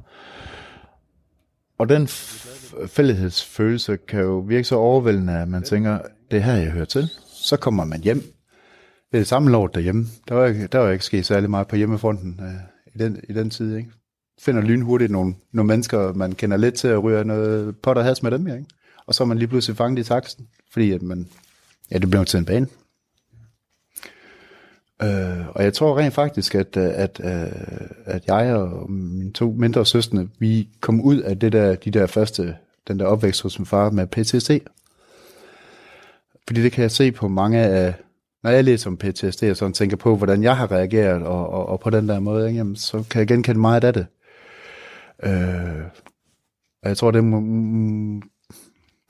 [1.78, 2.08] Og den
[2.88, 6.00] fælleshedsfølelse kan jo virke så overvældende, at man tænker,
[6.32, 7.10] det er her, jeg hører til.
[7.26, 8.19] Så kommer man hjem.
[9.12, 10.06] Det er det samme lort derhjemme.
[10.28, 13.50] Der var, der var ikke sket særlig meget på hjemmefronten øh, i, den, i den
[13.50, 13.76] tid.
[13.76, 13.91] Ikke?
[14.41, 18.24] Finder lynhurtigt nogle, nogle mennesker, man kender lidt til at ryge noget pot og has
[18.24, 18.47] med dem.
[18.47, 18.65] Ikke?
[19.08, 21.27] Og så er man lige pludselig fanget i taksten, fordi at man,
[21.91, 22.67] ja, det blev til en bane.
[25.03, 27.53] Øh, og jeg tror rent faktisk, at, øh, at, at,
[28.05, 32.07] at jeg og mine to mindre søstre, vi kom ud af det der, de der
[32.07, 32.57] første,
[32.88, 34.51] den der opvækst hos min far med PTSD.
[36.47, 37.93] Fordi det kan jeg se på mange af,
[38.43, 41.69] når jeg læser om PTSD og sådan tænker på, hvordan jeg har reageret, og, og,
[41.69, 44.05] og på den der måde, ikke, jamen, så kan jeg genkende meget af det.
[45.23, 45.84] Øh,
[46.84, 47.39] og jeg tror, det må,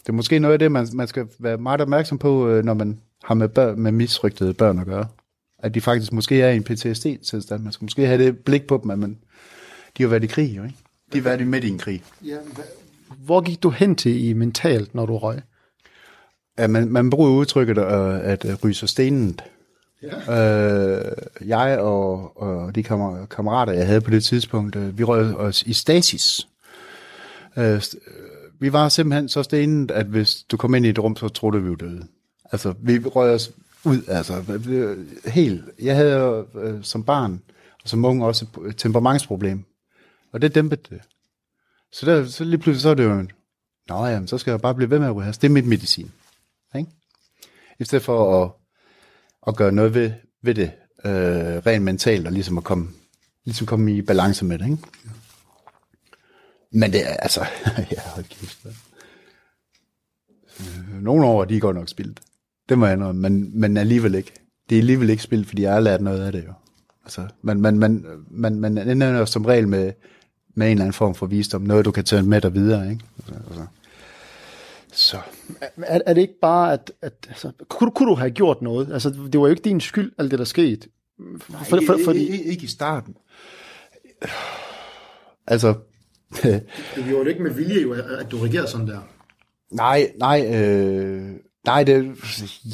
[0.01, 2.73] det er måske noget af det, man, man skal være meget opmærksom på, øh, når
[2.73, 5.07] man har med, børn, med misrygtede børn at gøre.
[5.59, 7.63] At de faktisk måske er i en PTSD-tilstand.
[7.63, 9.17] Man skal måske have det blik på dem, at man,
[9.97, 10.75] de har været i krig, jo, ikke?
[11.13, 12.03] De har været midt i en krig.
[12.25, 12.37] Ja,
[13.17, 15.41] hvor gik du hen til i mentalt, når du røg?
[16.57, 19.43] Ja, man, man bruger udtrykket at, at øh, ryge sig stenet.
[20.27, 20.99] Ja.
[20.99, 21.11] Øh,
[21.45, 25.73] jeg og, og de kammerater, jeg havde på det tidspunkt, øh, vi røg os i
[25.73, 26.47] stasis.
[27.57, 27.81] Øh,
[28.61, 31.61] vi var simpelthen så stenet, at hvis du kom ind i et rum, så troede
[31.61, 32.07] vi jo døde.
[32.51, 33.51] Altså, vi røg os
[33.83, 34.43] ud, altså,
[35.25, 35.63] helt.
[35.81, 37.41] Jeg havde øh, som barn,
[37.83, 39.63] og som ung også et temperamentsproblem.
[40.31, 41.01] Og det dæmpede det.
[41.91, 43.27] Så, der, så lige pludselig så er det jo,
[43.89, 46.11] nå jamen, så skal jeg bare blive ved med at ryge Det er mit medicin.
[46.75, 46.89] Ikke?
[47.79, 48.51] I stedet for at,
[49.47, 50.71] at gøre noget ved, ved det,
[51.05, 51.11] øh,
[51.65, 52.89] rent mentalt, og ligesom at komme,
[53.45, 54.65] ligesom komme i balance med det.
[54.65, 54.77] Ikke?
[56.71, 57.45] Men det er altså,
[57.91, 58.65] ja, hold kæft.
[60.59, 62.19] Øh, nogle år, de går nok spildt.
[62.69, 64.31] Det må jeg noget, men, men alligevel ikke.
[64.69, 66.53] Det er alligevel ikke spildt, fordi jeg har lært noget af det jo.
[67.03, 69.91] Altså, man, man, man, man, man ender jo som regel med,
[70.55, 71.61] med en eller anden form for visdom.
[71.61, 73.05] Noget, du kan tage med dig videre, ikke?
[73.17, 73.65] Altså, altså.
[74.91, 75.17] Så.
[75.77, 78.93] Er, er det ikke bare, at, at altså, kunne, kunne du have gjort noget?
[78.93, 80.87] Altså, det var jo ikke din skyld, alt det, der skete.
[81.49, 83.15] Nej, for, for, for, ikke, ikke i starten.
[85.47, 85.73] Altså,
[86.95, 88.99] det gjorde det ikke med vilje, jo, at du regerede sådan der.
[89.71, 91.31] Nej, nej, øh,
[91.65, 92.15] nej, det,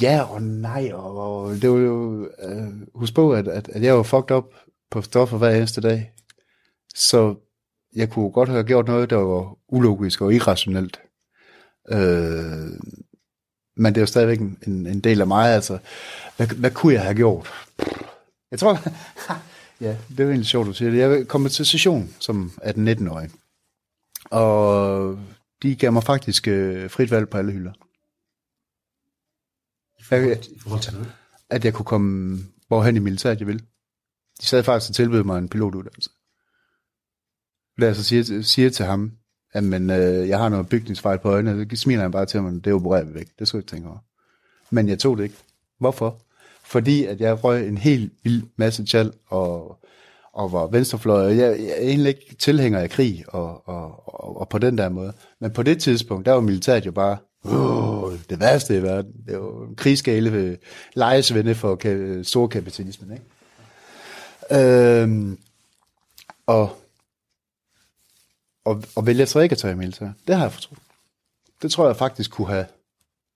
[0.01, 3.97] ja og nej, og, og det var jo, øh, husk på, at, at, at jeg
[3.97, 4.45] var fucked up
[4.91, 6.11] på stoffer hver eneste dag,
[6.95, 7.35] så
[7.95, 10.99] jeg kunne godt have gjort noget, der var ulogisk og irrationelt.
[11.91, 12.79] Øh,
[13.77, 15.77] men det er jo stadigvæk en, en del af mig, altså,
[16.37, 17.49] hvad, hvad kunne jeg have gjort?
[18.51, 18.79] Jeg tror,
[19.85, 20.97] ja, det er egentlig sjovt, du siger det.
[20.97, 23.29] Jeg kom til session som 18-19-årig.
[24.31, 25.19] Og
[25.61, 27.73] de gav mig faktisk øh, frit valg på alle hylder.
[29.99, 31.11] I forhold, I forhold til noget?
[31.49, 33.61] At jeg kunne komme hvorhen i militæret, jeg ville.
[34.41, 36.09] De sad faktisk og tilbød mig en pilotuddannelse.
[37.81, 39.11] Da jeg så siger, siger til ham,
[39.53, 42.65] at men, øh, jeg har noget bygningsfejl på øjnene, så smiler han bare til mig,
[42.65, 43.39] det opererer vi væk.
[43.39, 43.99] Det skulle jeg ikke tænke over.
[44.69, 45.35] Men jeg tog det ikke.
[45.79, 46.21] Hvorfor?
[46.65, 49.83] Fordi at jeg røg en helt vild masse tjal, og
[50.37, 51.23] og var venstrefløj.
[51.23, 54.89] Jeg, jeg er egentlig ikke tilhænger af krig og, og, og, og på den der
[54.89, 55.13] måde.
[55.39, 59.11] Men på det tidspunkt, der var militæret jo bare uh, det værste i verden.
[59.27, 60.57] Det var en krigsgale ved
[60.93, 63.11] lejesvende for ka- storkapitalismen.
[63.11, 63.25] Ikke?
[65.01, 65.39] Øhm,
[66.45, 66.77] og,
[68.65, 70.13] og, og vælger så ikke at tage i militæret.
[70.27, 70.79] Det har jeg fortrudt.
[71.61, 72.65] Det tror jeg faktisk kunne have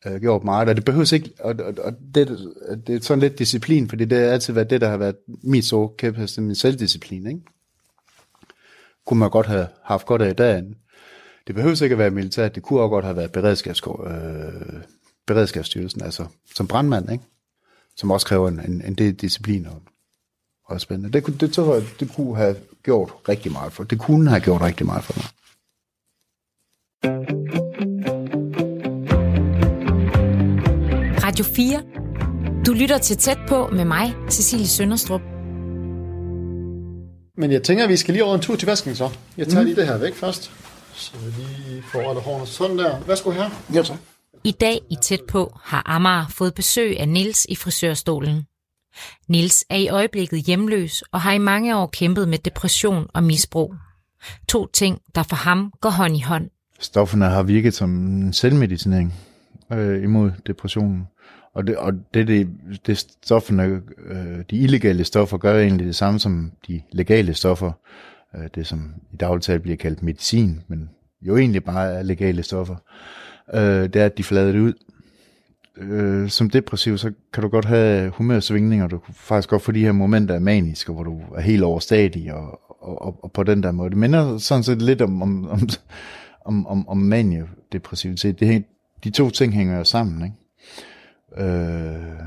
[0.05, 2.27] øh, gjort meget, og det behøves ikke, og, og, og det,
[2.87, 5.65] det er sådan lidt disciplin, fordi det har altid været det, der har været mit
[5.65, 7.41] så kæphest, min selvdisciplin, ikke?
[9.05, 10.75] Kunne man godt have haft godt af i dagen.
[11.47, 14.81] Det behøves ikke at være militært, det kunne også godt have været beredskabs, øh,
[15.27, 17.23] beredskabsstyrelsen, altså som brandmand, ikke?
[17.97, 19.81] Som også kræver en, en, en del disciplin og,
[20.65, 21.13] og spændende.
[21.13, 23.83] Det, det, det tror jeg, det kunne have gjort rigtig meget for.
[23.83, 25.25] Det kunne have gjort rigtig meget for mig.
[31.31, 31.83] Radio 4.
[32.65, 35.21] Du lytter til tæt på med mig, Cecilie Sønderstrup.
[37.37, 39.09] Men jeg tænker, at vi skal lige over en tur til vasken så.
[39.37, 39.65] Jeg tager mm.
[39.65, 40.51] lige det her væk først.
[40.93, 42.99] Så vi lige får rettet hårene sådan der.
[43.07, 43.49] Værsgo her.
[43.73, 43.97] Ja, tak.
[44.43, 48.43] I dag i Tæt på har Amager fået besøg af Nils i frisørstolen.
[49.27, 53.75] Nils er i øjeblikket hjemløs og har i mange år kæmpet med depression og misbrug.
[54.47, 56.49] To ting, der for ham går hånd i hånd.
[56.79, 59.13] Stofferne har virket som en selvmedicinering
[59.71, 61.07] øh, imod depressionen.
[61.53, 62.49] Og det, og det, det,
[62.87, 67.71] det stofferne, øh, de illegale stoffer gør egentlig det samme som de legale stoffer.
[68.35, 70.89] Øh, det som i dagligtalt bliver kaldt medicin, men
[71.21, 72.75] jo egentlig bare er legale stoffer.
[73.53, 74.73] Øh, det er, at de flader det ud.
[75.77, 79.83] Øh, som depressiv, så kan du godt have humørsvingninger, du kan faktisk godt få de
[79.83, 83.63] her momenter af maniske, hvor du er helt overstadig og, og, og, og på den
[83.63, 83.89] der måde.
[83.89, 85.69] Det minder sådan set lidt om, om, om,
[86.45, 88.39] om, om, om maniodepressivitet.
[88.39, 88.65] Det,
[89.03, 90.35] de to ting hænger jo sammen, ikke?
[91.37, 92.19] Øh,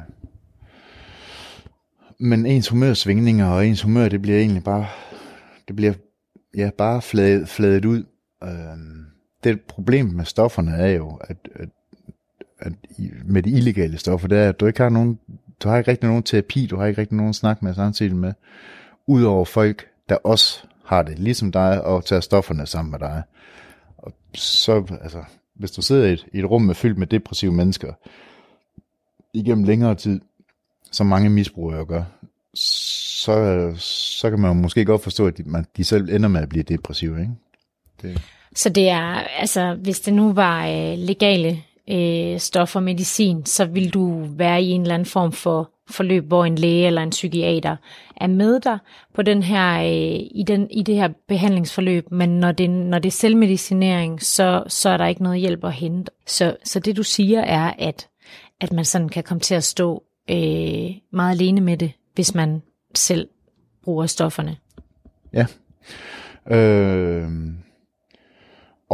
[2.18, 4.86] men ens humørsvingninger og ens humør, det bliver egentlig bare,
[5.68, 5.92] det bliver
[6.56, 8.04] ja, bare fladet, fladet ud.
[8.44, 8.50] Øh,
[9.44, 11.68] det problem med stofferne er jo, at, at,
[12.58, 12.72] at
[13.24, 15.18] med de illegale stoffer, det er, at du ikke har nogen,
[15.60, 18.32] du har ikke rigtig nogen terapi, du har ikke rigtig nogen snak med samtidig med,
[19.06, 23.22] udover folk, der også har det, ligesom dig, og tager stofferne sammen med dig.
[23.98, 27.52] Og så, altså, hvis du sidder i et, i et rum med fyldt med depressive
[27.52, 27.92] mennesker,
[29.32, 30.20] igennem længere tid,
[30.92, 32.04] som mange misbrugere gør,
[32.54, 36.48] så, så kan man måske godt forstå, at de, man, de selv ender med at
[36.48, 37.20] blive depressive.
[37.20, 37.32] Ikke?
[38.02, 38.22] Det.
[38.56, 39.04] Så det er,
[39.40, 44.62] altså, hvis det nu var øh, legale øh, stoffer og medicin, så vil du være
[44.62, 47.76] i en eller anden form for forløb, hvor en læge eller en psykiater
[48.16, 48.78] er med dig
[49.14, 53.08] på den her, øh, i, den, i det her behandlingsforløb, men når det, når det
[53.08, 56.12] er selvmedicinering, så, så er der ikke noget hjælp at hente.
[56.26, 58.08] Så, så det du siger er, at
[58.60, 62.62] at man sådan kan komme til at stå øh, meget alene med det, hvis man
[62.94, 63.28] selv
[63.82, 64.56] bruger stofferne.
[65.32, 65.46] Ja.
[66.56, 67.30] Øh,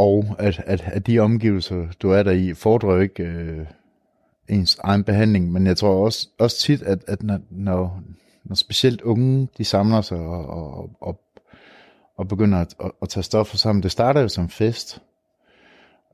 [0.01, 3.65] og at, at, at de omgivelser, du er der i, fordrer ikke øh,
[4.49, 8.01] ens egen behandling, men jeg tror også, også tit, at, at når, når,
[8.43, 11.21] når specielt unge, de samler sig og, og, og,
[12.17, 15.01] og begynder at, at, at tage stoffer sammen, det starter jo som fest,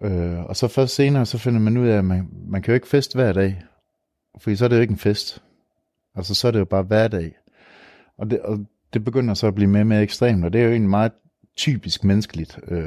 [0.02, 2.76] Øh, og så først senere, så finder man ud af, at man, man kan jo
[2.76, 3.63] ikke fest hver dag.
[4.39, 5.43] Fordi så er det jo ikke en fest.
[6.15, 7.32] Altså så er det jo bare hverdag.
[8.17, 10.65] Og det, og det begynder så at blive mere og mere ekstremt, og det er
[10.65, 11.12] jo egentlig meget
[11.58, 12.86] typisk menneskeligt, øh,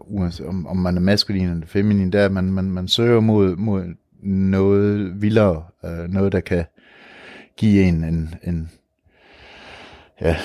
[0.00, 3.84] uanset om, om man er maskulin eller feminin, der man, man, man søger mod, mod
[4.22, 6.64] noget vildere, øh, noget der kan
[7.56, 8.70] give en en, en
[10.20, 10.36] ja,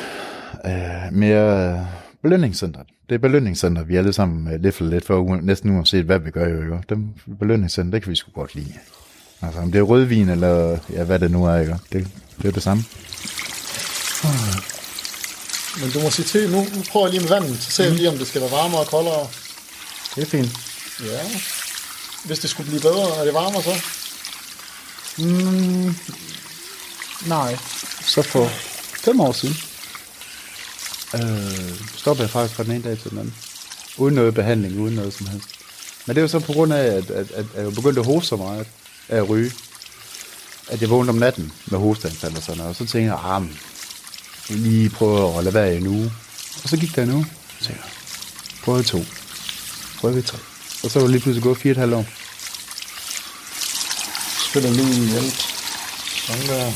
[0.65, 1.88] øh, mere
[2.22, 2.80] belønningscenter.
[3.10, 6.32] Det er belønningscenter, vi alle sammen øh, lidt for lidt for, næsten uanset hvad vi
[6.32, 6.62] gør jo.
[6.62, 6.78] Ikke?
[6.89, 8.74] Dem belønningscenter, det kan vi sgu godt lide.
[9.41, 11.76] Altså om det er rødvin eller ja, hvad det nu er, ikke?
[11.93, 12.08] Det,
[12.41, 12.84] det er det samme.
[15.82, 17.94] Men du må sige til, nu, nu prøver jeg lige med vandet, så ser jeg
[17.94, 19.28] lige, om det skal være varmere og koldere.
[20.16, 20.52] Det er fint.
[21.06, 21.22] Ja.
[22.26, 23.76] Hvis det skulle blive bedre, er det varmere så?
[25.18, 25.96] Mm,
[27.28, 27.58] nej.
[28.02, 28.48] Så for
[29.04, 29.58] fem år siden
[31.13, 33.36] øh, stoppede jeg faktisk fra den ene dag til den anden.
[33.98, 35.48] Uden noget behandling, uden noget som helst.
[36.06, 38.28] Men det jo så på grund af, at, at, at, at jeg begyndte at hoste
[38.28, 38.68] så meget
[39.10, 39.52] af at ryge,
[40.68, 42.70] at jeg vågnede om natten med hosteanfald og sådan noget.
[42.70, 43.44] Og så tænkte jeg, ah,
[44.49, 46.12] lige prøve at lade være i en uge.
[46.63, 47.25] Og så gik der en uge.
[47.60, 47.79] Så jeg,
[48.63, 48.99] prøvede to.
[49.99, 50.38] Prøvede tre.
[50.83, 52.05] Og så var det lige pludselig gået fire og et halvt år.
[54.49, 55.33] Spiller lige hjælp.
[56.27, 56.71] Sådan der.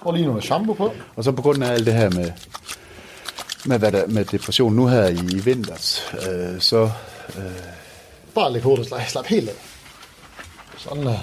[0.00, 0.92] Og lige noget shampoo på.
[1.16, 2.32] Og så på grund af alt det her med,
[3.64, 6.90] med, hvad der, med depression nu her i, i vinters, øh, så...
[7.36, 7.42] Øh,
[8.34, 9.54] Bare læg hovedet og slap helt af.
[10.78, 11.18] Sådan der.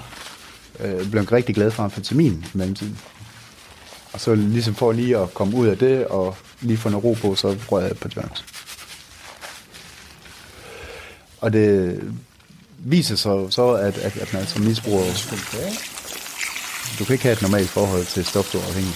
[0.80, 2.98] Øh, blev rigtig glad for amfetamin i mellemtiden.
[4.14, 7.12] Og så ligesom for lige at komme ud af det, og lige få noget ro
[7.12, 8.44] på, så røg jeg på joints.
[11.40, 12.00] Og det
[12.78, 15.04] viser sig så, at, at, at man som misbruger
[16.98, 18.94] du kan ikke have et normalt forhold til stof, du afhængig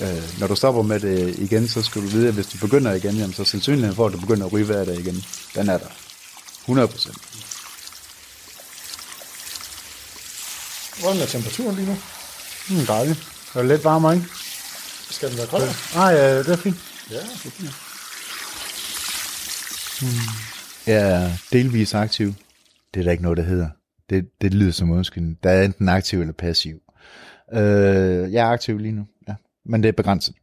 [0.00, 2.92] øh, Når du stopper med det igen, så skal du vide, at hvis du begynder
[2.92, 5.78] igen, jamen, så sandsynligheden for, at du begynder at ryge hver dag igen, den er
[5.78, 5.86] der.
[6.60, 7.16] 100 procent.
[11.00, 11.96] Hvordan er temperaturen lige nu?
[12.68, 13.18] Mm, dejligt.
[13.54, 14.26] Det er lidt varmere, ikke?
[15.12, 15.62] Skal den være kold?
[15.94, 16.76] Nej, ja, det er fint.
[17.10, 17.74] Ja, det er fint.
[20.00, 20.32] Hmm.
[20.86, 22.34] Jeg er delvis aktiv.
[22.94, 23.68] Det er der ikke noget, der hedder.
[24.10, 25.38] Det, det lyder som undskyldning.
[25.42, 26.80] Der er enten aktiv eller passiv.
[27.52, 29.34] Øh, jeg er aktiv lige nu, ja.
[29.64, 30.34] Men det er begrænset.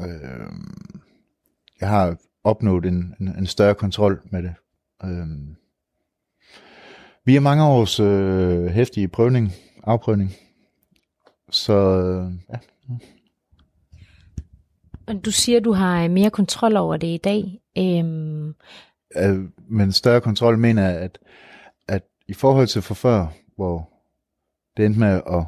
[0.00, 0.06] Øh,
[1.80, 4.54] jeg har opnået en, en, en større kontrol med det.
[5.04, 5.56] Øhm.
[7.24, 9.52] Vi har mange års øh, hæftige prøvning,
[9.84, 10.34] afprøvning.
[11.50, 12.58] Så øh, ja.
[15.24, 17.60] Du siger, du har øh, mere kontrol over det i dag.
[17.78, 18.54] Øhm.
[19.16, 21.18] Øh, men større kontrol mener jeg, at,
[21.88, 23.90] at i forhold til for før, hvor
[24.76, 25.44] det endte med, at,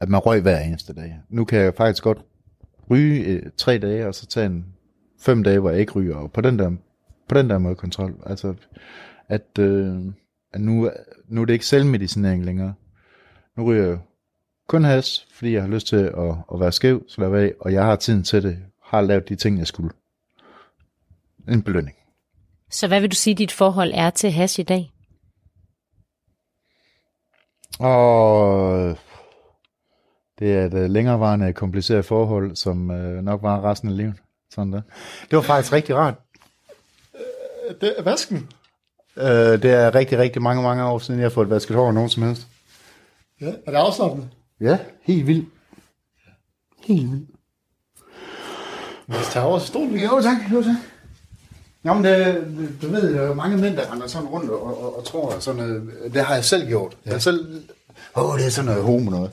[0.00, 1.18] at man røg hver eneste dag.
[1.28, 2.24] Nu kan jeg faktisk godt
[2.90, 4.66] ryge øh, tre dage, og så tage en
[5.20, 6.70] fem dage, hvor jeg ikke ryger, og på den der,
[7.28, 8.22] på den der måde kontrol.
[8.26, 8.54] Altså,
[9.28, 9.96] at, øh,
[10.52, 10.90] at nu,
[11.28, 12.74] nu er det ikke selvmedicinering længere.
[13.56, 13.98] Nu ryger jeg
[14.68, 17.84] kun has, fordi jeg har lyst til at, at være skæv, slappe af, og jeg
[17.84, 18.58] har tiden til det,
[18.94, 19.90] har lavet de ting, jeg skulle.
[21.48, 21.96] En belønning.
[22.70, 24.90] Så hvad vil du sige, dit forhold er til has i dag?
[27.78, 28.98] Og
[30.38, 34.14] det er et øh, længerevarende, kompliceret forhold, som øh, nok var resten af livet.
[34.50, 34.82] Sådan der.
[35.30, 36.14] Det var faktisk rigtig rart.
[37.14, 38.50] Øh, det er vasken.
[39.16, 42.10] Øh, det er rigtig, rigtig mange, mange år siden, jeg har fået vasket hår nogen
[42.10, 42.48] som helst.
[43.40, 44.28] Ja, er det afslappende?
[44.60, 45.48] Ja, helt vildt.
[46.84, 47.30] Helt vildt.
[49.06, 49.98] Lad os tage over stolen.
[49.98, 50.76] Jo tak, jo tak.
[51.84, 55.04] Jamen, det, du ved, der er mange mænd, der render sådan rundt og, og, og
[55.04, 56.96] tror, sådan noget, det har jeg selv gjort.
[57.06, 57.10] Ja.
[57.10, 57.64] Jeg selv,
[58.16, 59.30] åh, oh, det er sådan noget homo noget.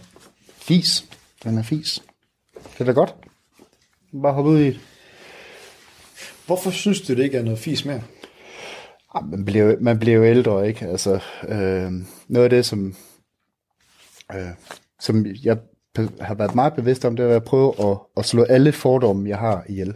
[0.55, 1.05] Fis.
[1.43, 2.01] Den er fis.
[2.53, 3.15] Det er da godt.
[4.21, 4.79] Bare hoppe ud i det.
[6.45, 8.01] Hvorfor synes du, det ikke er noget fis mere?
[9.15, 10.85] Ja, man, bliver, man bliver jo ældre, ikke?
[10.87, 11.91] Altså, øh,
[12.27, 12.95] noget af det, som,
[14.33, 14.49] øh,
[14.99, 15.57] som jeg
[16.21, 19.37] har været meget bevidst om, det er at prøve at, at slå alle fordomme, jeg
[19.37, 19.93] har ihjel.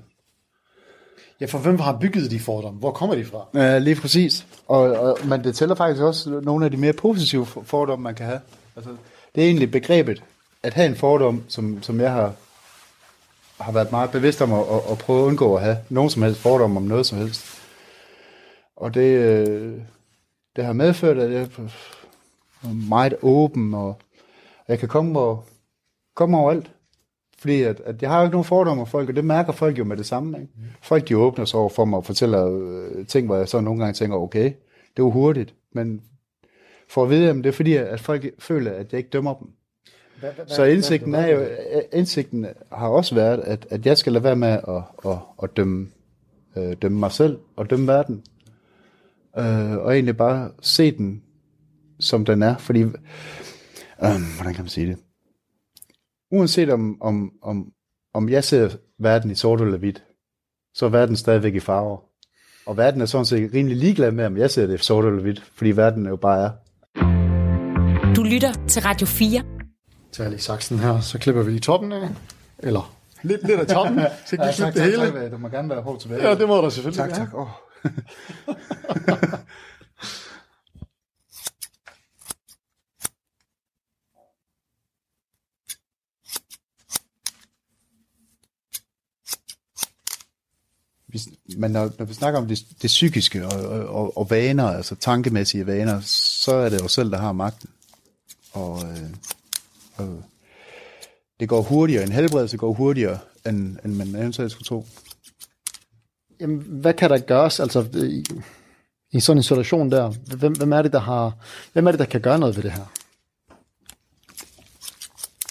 [1.42, 2.80] Ja, for hvem har bygget de fordomme?
[2.80, 3.46] Hvor kommer de fra?
[3.54, 4.46] Ja, lige præcis.
[4.68, 8.26] Og, og, men det tæller faktisk også nogle af de mere positive fordomme, man kan
[8.26, 8.40] have.
[8.76, 8.92] Altså,
[9.36, 10.24] det er egentlig begrebet,
[10.64, 12.34] at have en fordom, som, som jeg har,
[13.60, 16.24] har været meget bevidst om at, at, at prøve at undgå at have nogen som
[16.24, 17.62] helst fordom om noget som helst.
[18.76, 19.74] Og det, øh,
[20.56, 23.98] det har medført, at jeg er meget åben, og
[24.68, 25.44] jeg kan komme, og,
[26.16, 26.72] komme overalt.
[27.38, 29.80] Fordi at, at jeg har jo ikke nogen fordomme af folk, og det mærker folk
[29.80, 30.38] jo med det samme.
[30.38, 30.54] Ikke?
[30.82, 33.80] Folk de åbner sig over for mig og fortæller øh, ting, hvor jeg så nogle
[33.80, 34.52] gange tænker, okay,
[34.98, 35.54] det er hurtigt.
[35.74, 36.02] Men
[36.90, 39.48] for at vide, at det er fordi, at folk føler, at jeg ikke dømmer dem.
[40.20, 43.98] Hvad, hvad, så indsigten, hvad, er jo, øh, indsigten har også været, at, at jeg
[43.98, 45.88] skal lade være med at, at, at dømme,
[46.58, 48.24] øh, dømme mig selv og dømme verden.
[49.38, 51.24] Øh, og egentlig bare se den,
[52.00, 52.58] som den er.
[52.58, 52.94] Fordi, øh,
[54.36, 54.98] hvordan kan man sige det?
[56.36, 57.66] Uanset om, om, om,
[58.14, 58.70] om jeg ser
[59.00, 60.04] verden i sort eller hvidt,
[60.74, 61.98] så er verden stadigvæk i farver.
[62.66, 65.22] Og verden er sådan set rimelig ligeglad med, om jeg ser det i sort eller
[65.22, 66.52] hvidt, fordi verden jo bare er.
[68.16, 69.42] Du lytter til Radio 4.
[70.12, 72.10] Tag lige saksen her, så klipper vi i toppen af.
[72.60, 75.22] Eller lidt, lidt af toppen, så kan ja, tak, det tak, hele.
[75.22, 76.28] Tak, du må gerne være hård tilbage.
[76.28, 77.04] Ja, det må du selvfølgelig.
[77.04, 77.34] Tak, tak.
[77.34, 77.48] Oh.
[91.56, 95.68] men når, når vi snakker om det, det psykiske og, og, og vaner, altså tankemæssige
[95.68, 97.70] vaner, så er det jo selv, der har magten.
[98.52, 99.10] Og, øh,
[99.96, 100.24] og
[101.40, 104.86] det går hurtigere, en helbredelse går hurtigere, end, end man eventuelt skulle tro.
[106.40, 108.26] Jamen, hvad kan der gøres, altså i,
[109.12, 110.10] i sådan en situation der?
[110.38, 111.34] Hvem, hvem, er det, der har,
[111.74, 112.86] hvem er det, der kan gøre noget ved det her?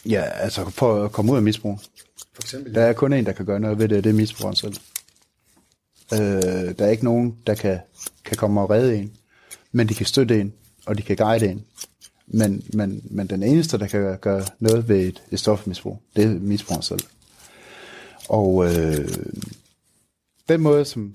[0.07, 1.81] Ja, altså for at komme ud af misbrug.
[2.35, 2.75] For eksempel?
[2.75, 4.75] Der er kun en, der kan gøre noget ved det, det er misbrugeren selv.
[6.13, 6.19] Øh,
[6.79, 7.79] der er ikke nogen, der kan,
[8.25, 9.13] kan komme og redde en,
[9.73, 10.53] men de kan støtte en,
[10.87, 11.65] og de kan guide en.
[12.27, 16.29] Men, men, men den eneste, der kan gøre noget ved et, et stofmisbrug, det er
[16.29, 17.01] misbrugeren selv.
[18.29, 19.09] Og øh,
[20.49, 21.15] den måde, som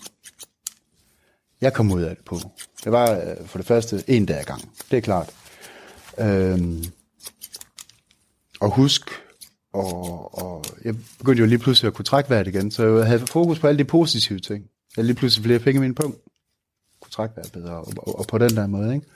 [1.62, 2.40] jeg kom ud af det på,
[2.84, 4.72] det var øh, for det første en dag ad gang.
[4.92, 5.30] Det er klart.
[6.18, 6.84] Øh,
[8.60, 9.10] og husk,
[9.74, 13.28] og, og jeg begyndte jo lige pludselig at kunne trække vejret igen, så jeg havde
[13.28, 14.66] fokus på alle de positive ting
[15.00, 16.18] der lige pludselig flere penge i min punkt.
[17.00, 19.08] Kunne trække være bedre, og, og, og, på den der måde, ikke?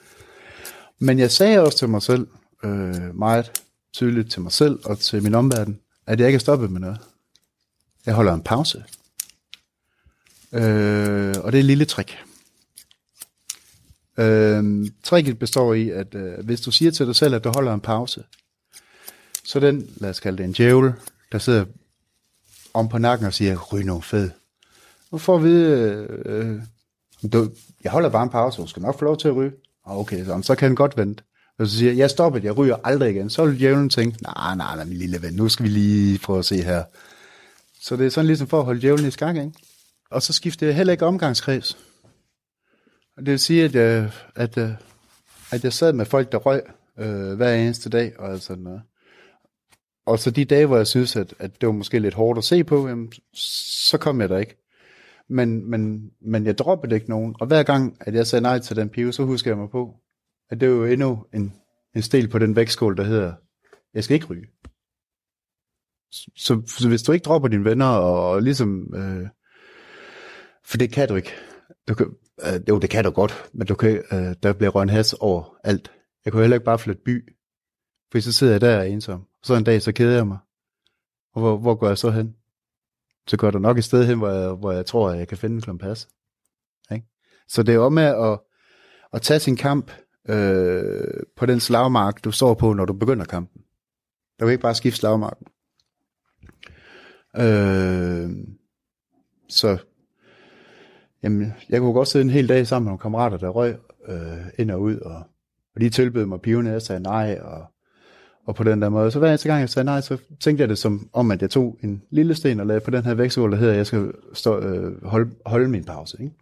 [1.00, 2.28] Men jeg sagde også til mig selv,
[2.64, 3.52] øh, meget
[3.94, 7.00] tydeligt til mig selv og til min omverden, at jeg ikke er stoppet med noget.
[8.06, 8.84] Jeg holder en pause.
[10.54, 12.18] Øh, og det er et lille trick.
[14.18, 17.74] Øh, tricket består i, at øh, hvis du siger til dig selv, at du holder
[17.74, 18.24] en pause,
[19.44, 20.94] så den, lad os kalde det en djævel,
[21.32, 21.66] der sidder
[22.74, 24.32] om på nakken og siger, ryg nu fed
[25.14, 26.62] og får vi, øh, øh,
[27.34, 27.50] du,
[27.84, 29.52] jeg holder bare en pause, du skal nok få lov til at ryge.
[29.86, 31.24] Okay, så, så kan han godt vente.
[31.60, 33.30] Og så siger jeg, jeg stopper, jeg ryger aldrig igen.
[33.30, 36.40] Så vil djævlen tænke, nej, nej, nej, min lille ven, nu skal vi lige prøve
[36.40, 36.84] at se her.
[37.82, 39.52] Så det er sådan ligesom for at holde djævlen i skak, ikke?
[40.12, 41.78] og så skifter jeg heller ikke omgangskreds.
[43.18, 44.70] Og det vil sige, at jeg, at, øh,
[45.52, 46.62] at jeg sad med folk, der røg
[47.00, 48.82] øh, hver eneste dag, og sådan noget.
[50.06, 52.44] Og så de dage, hvor jeg synes, at, at det var måske lidt hårdt at
[52.44, 53.14] se på, jamen,
[53.88, 54.63] så kom jeg der ikke.
[55.30, 57.36] Men, men, men jeg droppede ikke nogen.
[57.40, 59.96] Og hver gang, at jeg sagde nej til den pive, så husker jeg mig på,
[60.50, 61.54] at det er jo endnu en,
[61.96, 63.34] en stil på den vægtskål, der hedder,
[63.94, 64.48] jeg skal ikke ryge.
[66.36, 69.28] Så, så hvis du ikke dropper dine venner, og, og ligesom, øh,
[70.66, 71.32] for det kan du ikke.
[71.88, 72.06] Du kan,
[72.46, 75.56] øh, jo, det kan du godt, men du kan, øh, der bliver røget has over
[75.64, 75.92] alt.
[76.26, 77.36] Jeg kunne heller ikke bare flytte by,
[78.12, 79.20] for så sidder jeg der og.
[79.44, 80.38] Så en dag, så keder jeg mig.
[81.34, 82.36] Og hvor, hvor går jeg så hen?
[83.28, 85.38] Så går der nok et sted hen, hvor jeg, hvor jeg tror, at jeg kan
[85.38, 86.08] finde en kompas.
[86.92, 87.08] Ikke?
[87.48, 88.40] Så det er jo med at,
[89.14, 89.92] at tage sin kamp
[90.30, 93.62] øh, på den slagmark, du står på, når du begynder kampen.
[94.40, 95.48] Du kan ikke bare skifte slagmarken.
[97.38, 98.30] Øh,
[99.50, 99.78] så
[101.24, 104.48] jamen, jeg kunne godt sidde en hel dag sammen med nogle kammerater, der røg øh,
[104.60, 105.24] ind og ud, og,
[105.76, 107.73] og de tilbød mig pivene, og jeg sagde nej, og,
[108.46, 109.12] og på den der måde.
[109.12, 111.50] Så hver eneste gang jeg sagde nej, så tænkte jeg det som om, at jeg
[111.50, 114.12] tog en lille sten og lagde på den her vægtskål, der hedder, at jeg skal
[114.34, 116.18] stå, øh, holde, holde min pause.
[116.20, 116.34] Ikke?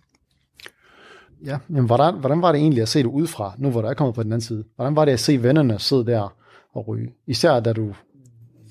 [1.46, 3.94] Ja, men hvordan, hvordan var det egentlig at se det udefra, nu hvor du er
[3.94, 4.64] kommet på den anden side?
[4.76, 6.36] Hvordan var det at se vennerne sidde der
[6.74, 7.14] og ryge?
[7.28, 7.94] Især da du...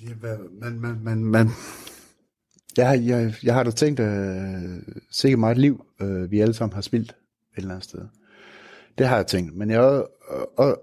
[0.03, 1.51] Ja, men, men, men, men,
[2.76, 6.83] jeg, jeg, jeg har da tænkt, øh, sikkert meget liv, øh, vi alle sammen har
[6.83, 7.16] spildt et
[7.57, 8.01] eller andet sted.
[8.99, 10.07] Det har jeg tænkt, men jeg har
[10.61, 10.74] øh,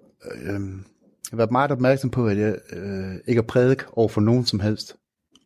[0.41, 0.61] øh,
[1.31, 4.59] jeg været meget opmærksom på, at jeg øh, ikke er prædik over for nogen som
[4.59, 4.95] helst.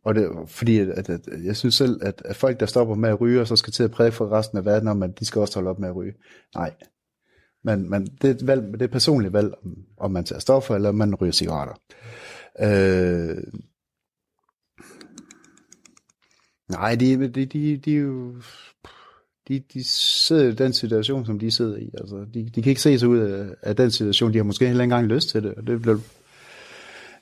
[0.06, 3.10] Og det, fordi at, at, at jeg synes selv, at, at folk, der stopper med
[3.10, 5.26] at ryge, og så skal til at prædike for resten af verden om, at de
[5.26, 6.14] skal også holde op med at ryge.
[6.56, 6.74] Nej.
[7.64, 10.40] Men, men det, er et valg, det er et personligt valg, om, om man tager
[10.40, 11.74] stoffer, eller om man ryger cigaretter.
[12.62, 13.44] Øh,
[16.72, 18.36] Nej, de, de, de, de, jo,
[19.48, 21.90] de, de sidder i den situation, som de sidder i.
[21.94, 24.34] Altså, de, de kan ikke se sig ud af, af den situation.
[24.34, 25.54] De har måske heller ikke engang lyst til det.
[25.54, 25.98] Og det bliver,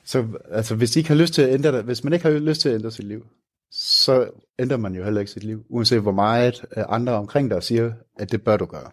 [0.04, 2.38] så altså, hvis de ikke har lyst til at ændre det, hvis man ikke har
[2.38, 3.26] lyst til at ændre sit liv,
[3.70, 7.92] så ændrer man jo heller ikke sit liv, uanset hvor meget andre omkring dig siger,
[8.16, 8.90] at det bør du gøre.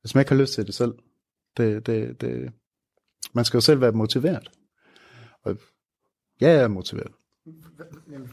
[0.00, 0.94] Hvis man ikke har lyst til det selv,
[1.56, 2.52] det, det, det,
[3.32, 4.50] man skal jo selv være motiveret.
[5.42, 5.56] Og
[6.40, 7.12] jeg er motiveret.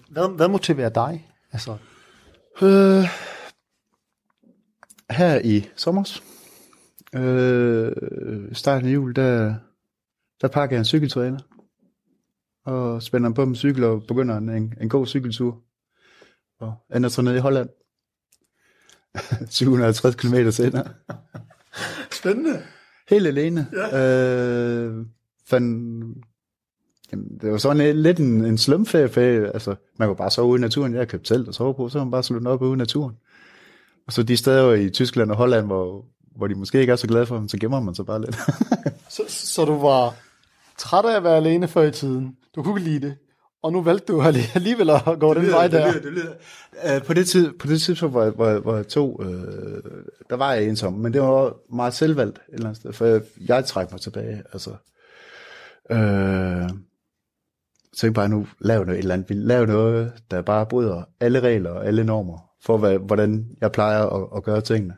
[0.09, 1.29] Hvad, hvad motiverer dig?
[1.51, 1.77] Altså,
[2.61, 3.05] øh,
[5.11, 6.21] her i sommer,
[7.15, 7.91] øh,
[8.53, 9.55] starten af jul, der,
[10.41, 11.39] der pakker jeg en cykeltræner,
[12.65, 14.49] og spænder på min cykel og begynder en,
[14.81, 15.61] en, god cykeltur.
[16.59, 17.69] Og ender så ned i Holland.
[19.49, 20.87] 750 km senere.
[22.11, 22.61] Spændende.
[23.09, 23.67] Helt alene.
[23.73, 24.87] Ja.
[24.87, 25.05] Øh,
[25.45, 26.17] fandt
[27.11, 30.59] Jamen, det var sådan en, lidt en, en slumferie, altså man kunne bare sove ude
[30.59, 30.93] i naturen.
[30.93, 33.15] Jeg har købt telt og sove på, så man bare slået op ude i naturen.
[34.07, 37.07] Og så de steder i Tyskland og Holland, hvor, hvor de måske ikke er så
[37.07, 38.35] glade for dem, så gemmer man sig bare lidt.
[39.15, 40.15] så, så du var
[40.77, 42.35] træt af at være alene før i tiden.
[42.55, 43.17] Du kunne ikke lide det.
[43.63, 44.21] Og nu valgte du
[44.55, 45.91] alligevel at gå det den vej der.
[45.91, 46.13] Det lyder, det
[46.83, 46.97] lyder.
[46.97, 49.27] Uh, på, det tid, på det tidspunkt, hvor, hvor, hvor jeg tog, uh,
[50.29, 53.21] der var jeg ensom, men det var meget selvvalgt et eller andet sted, for jeg,
[53.47, 54.43] jeg trækker mig tilbage.
[54.53, 54.69] Altså,
[55.89, 56.77] uh,
[57.93, 61.39] så ikke bare nu, lav noget, et eller andet, lav noget, der bare bryder alle
[61.39, 64.95] regler og alle normer, for hvad, hvordan jeg plejer at, at gøre tingene.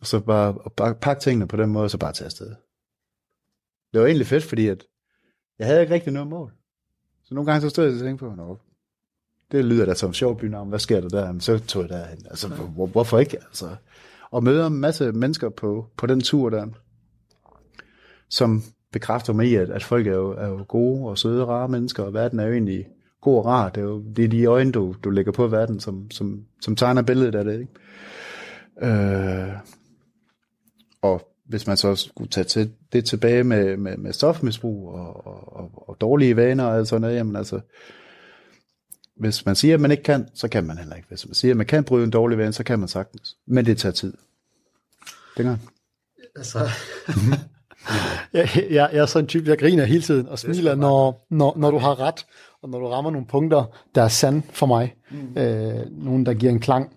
[0.00, 2.54] Og så bare, at pakke tingene på den måde, og så bare tage afsted.
[3.92, 4.84] Det var egentlig fedt, fordi at
[5.58, 6.52] jeg havde ikke rigtig noget mål.
[7.24, 8.58] Så nogle gange så stod jeg og tænkte på, Nå,
[9.52, 11.32] det lyder da som sjov bynavn, hvad sker der der?
[11.32, 12.26] Men så tog jeg derhen.
[12.30, 13.36] Altså, hvor, hvorfor ikke?
[13.36, 13.76] Altså,
[14.30, 16.66] og møder en masse mennesker på, på den tur der,
[18.28, 21.68] som bekræfter mig i, at, at folk er jo, er jo gode og søde, rare
[21.68, 22.86] mennesker, og verden er jo egentlig
[23.20, 23.68] god og rar.
[23.68, 26.76] Det er jo det er de øjne, du, du lægger på verden, som, som, som
[26.76, 27.60] tegner billedet af det.
[27.60, 28.92] Ikke?
[28.92, 29.52] Øh,
[31.02, 35.56] og hvis man så skulle tage til, det tilbage med, med, med stofmisbrug og, og,
[35.56, 37.60] og, og dårlige vaner og alt sådan noget, jamen altså,
[39.16, 41.08] hvis man siger, at man ikke kan, så kan man heller ikke.
[41.08, 43.36] Hvis man siger, at man kan bryde en dårlig vane, så kan man sagtens.
[43.46, 44.12] Men det tager tid.
[45.36, 45.56] Det gør
[46.36, 46.58] Altså,
[48.32, 51.56] jeg, jeg, jeg er sådan en type, jeg griner hele tiden og smiler, når, når,
[51.56, 52.26] når du har ret,
[52.62, 54.94] og når du rammer nogle punkter, der er sand for mig.
[55.10, 55.40] Mm.
[55.40, 56.92] Øh, nogen, der giver en klang.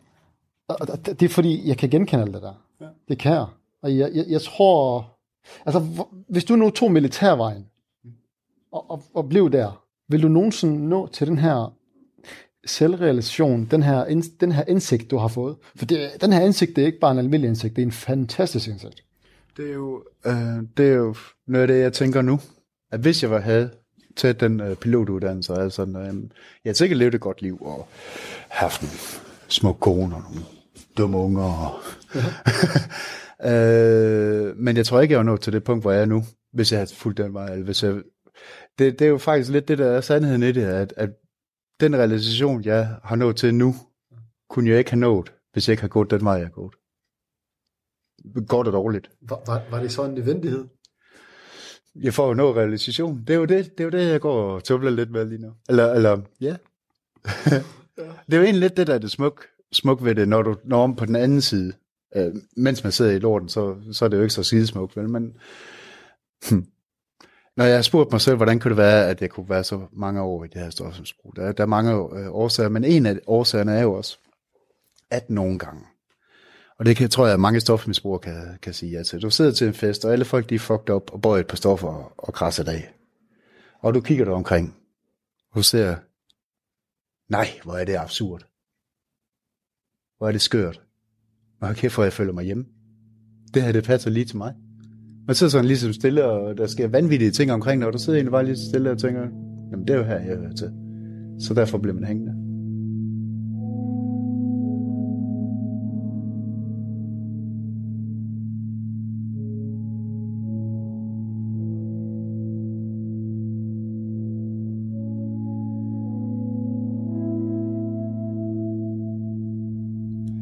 [0.68, 2.54] Og det er fordi, jeg kan genkende alt det der.
[2.82, 2.86] Ja.
[3.08, 3.46] Det kan jeg.
[3.82, 5.08] Og jeg, jeg, jeg tror,
[5.66, 7.66] altså hvis du nu tog militærvejen,
[8.72, 11.74] og, og, og blev der, vil du nogensinde nå til den her
[12.66, 15.56] selvrealisation, den her, den her indsigt, du har fået?
[15.76, 17.92] For det, den her indsigt, det er ikke bare en almindelig indsigt, det er en
[17.92, 19.04] fantastisk indsigt.
[19.58, 21.16] Det er jo, øh, det er jo
[21.48, 22.40] noget af det, jeg tænker nu.
[22.92, 23.72] At hvis jeg var havde
[24.16, 26.30] taget den øh, pilotuddannelse, altså, øh,
[26.66, 27.88] jeg sikkert levet et godt liv og
[28.50, 28.90] haft en
[29.48, 30.46] små koner, nogle
[30.98, 31.44] dumme unger.
[31.44, 31.80] Og
[33.52, 36.24] øh, men jeg tror ikke, jeg er nået til det punkt, hvor jeg er nu,
[36.54, 37.52] hvis jeg har fulgt den vej.
[37.52, 37.94] Eller hvis jeg,
[38.80, 41.10] det, det er jo faktisk lidt det, der er sandheden i det, at, at
[41.80, 43.76] den realisation, jeg har nået til nu,
[44.50, 46.74] kunne jeg ikke have nået, hvis jeg ikke har gået den vej, jeg har gået.
[48.48, 49.12] Godt og dårligt.
[49.22, 50.68] Var, var, var det så en nødvendighed?
[51.96, 53.24] Jeg får jo noget realisation.
[53.28, 55.42] Det er jo det, det, er jo det jeg går og tubler lidt med lige
[55.42, 55.52] nu.
[55.70, 56.56] Eller, eller ja.
[58.28, 60.56] det er jo egentlig lidt det, der er det smuk, smuk ved det, når du
[60.64, 61.74] når om på den anden side.
[62.16, 65.10] Øh, mens man sidder i lorten, så, så er det jo ikke så skidesmukt, vel?
[65.10, 65.34] Men
[66.50, 66.66] hm.
[67.58, 69.82] når jeg har spurgt mig selv, hvordan kunne det være, at jeg kunne være så
[69.92, 71.36] mange år i det her stofmisbrug?
[71.36, 74.18] Der, der er mange øh, årsager, men en af årsagerne er jo også,
[75.12, 75.82] at nogle gange,
[76.82, 79.22] og det kan, tror jeg, at mange stofmisbrugere kan, kan sige ja til.
[79.22, 81.48] Du sidder til en fest, og alle folk de er fucked op og bøjer et
[81.48, 82.94] par stoffer og, og krasser af.
[83.80, 84.76] Og du kigger dig omkring,
[85.52, 85.96] og du ser,
[87.32, 88.42] nej, hvor er det absurd.
[90.18, 90.82] Hvor er det skørt.
[91.62, 92.66] Og kæft, hvor jeg føler mig hjemme.
[93.54, 94.54] Det her, det passer lige til mig.
[95.28, 98.18] Man sidder sådan ligesom stille, og der sker vanvittige ting omkring dig, og du sidder
[98.18, 99.22] egentlig bare lige stille og tænker,
[99.72, 100.72] jamen det er jo her, jeg hører til.
[101.40, 102.51] Så derfor bliver man hængende.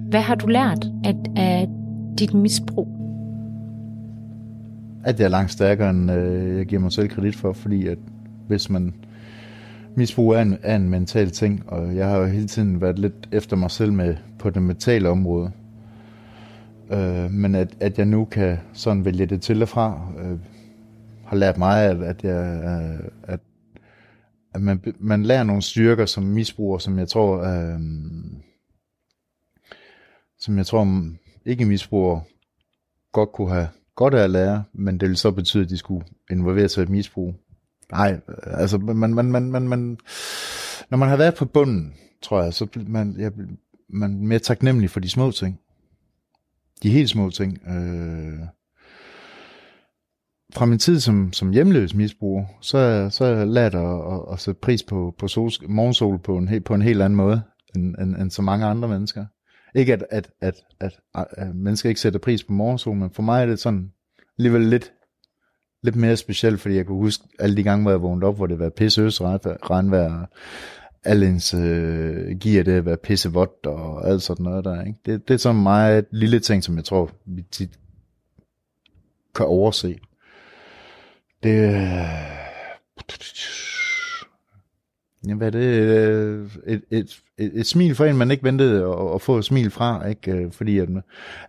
[0.10, 1.68] Hvad har du lært af, af
[2.20, 2.88] dit misbrug?
[5.04, 7.98] At jeg er langt stærkere, end øh, jeg giver mig selv kredit for, fordi at
[8.48, 8.94] hvis man
[9.96, 13.30] misbrug er en, er en mental ting, og jeg har jo hele tiden været lidt
[13.32, 15.52] efter mig selv med på det mentale område.
[16.92, 20.38] Øh, men at, at jeg nu kan sådan vælge det til og fra, øh,
[21.26, 23.40] har lært mig, at, at, jeg, øh, at,
[24.54, 27.80] at man, man lærer nogle styrker som misbruger, som jeg tror, øh,
[30.40, 30.88] som jeg tror
[31.46, 32.22] ikke misbrugere
[33.12, 36.06] godt kunne have godt af at lære, men det ville så betyde, at de skulle
[36.32, 37.36] involvere sig i et misbrug.
[37.92, 39.98] Nej, altså man, man, man, man, man,
[40.90, 43.32] når man har været på bunden, tror jeg, så man, jeg,
[43.90, 45.60] man er mere taknemmelig for de små ting.
[46.84, 47.68] De helt små ting.
[47.68, 48.40] Øh,
[50.54, 54.40] fra min tid som, som hjemløs misbruger, så, så har jeg lært at, at, at
[54.40, 57.42] sætte pris på, på sol, morgensol på en, på en helt anden måde,
[57.76, 59.26] end, end, end så mange andre mennesker.
[59.76, 63.22] Ikke at, at, at, at, at, at mennesker ikke sætter pris på morgensol, men for
[63.22, 63.92] mig er det sådan
[64.40, 64.94] alligevel lidt,
[65.84, 68.48] lidt mere specielt, fordi jeg kunne huske alle de gange, hvor jeg vågnede op, hvor
[68.48, 70.26] det var pisseøs regnvejr,
[71.04, 74.84] alle ens øh, giver det at være pissevådt og alt sådan noget der.
[74.84, 75.00] Ikke?
[75.06, 77.80] Det, det er sådan meget et lille ting, som jeg tror, vi tit
[79.36, 80.00] kan overse.
[81.44, 81.80] Det, øh,
[85.28, 85.66] Ja, hvad er det?
[85.66, 89.46] Øh, et, et, et, et smil for en, man ikke ventede at, at få et
[89.46, 90.32] smil fra, ikke?
[90.32, 90.90] Øh, fordi at,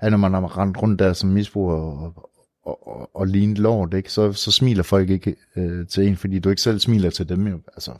[0.01, 2.31] at når man har rendt rundt der som misbruger og,
[2.65, 4.13] og, og, og lignet lort, ikke?
[4.13, 7.47] Så, så smiler folk ikke øh, til en, fordi du ikke selv smiler til dem.
[7.47, 7.61] Jo.
[7.75, 7.93] Altså,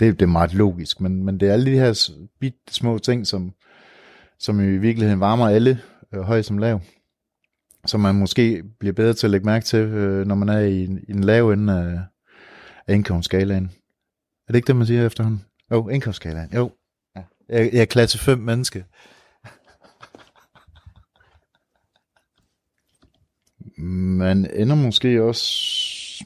[0.00, 2.10] det, det er meget logisk, men, men det er alle de her
[2.40, 3.52] bit små ting, som,
[4.38, 5.80] som i virkeligheden varmer alle,
[6.14, 6.80] øh, høj som lav,
[7.86, 10.82] som man måske bliver bedre til at lægge mærke til, øh, når man er i,
[10.82, 12.00] i en lav ende af,
[12.86, 13.70] af indkomstskalaen.
[14.48, 15.44] Er det ikke det, man siger efterhånden?
[15.70, 16.54] Jo, oh, indkomstskalaen.
[16.54, 16.70] Jo.
[17.16, 17.22] Ja.
[17.48, 18.84] Jeg, jeg er klasse 5 menneske.
[23.78, 25.44] Man ender måske også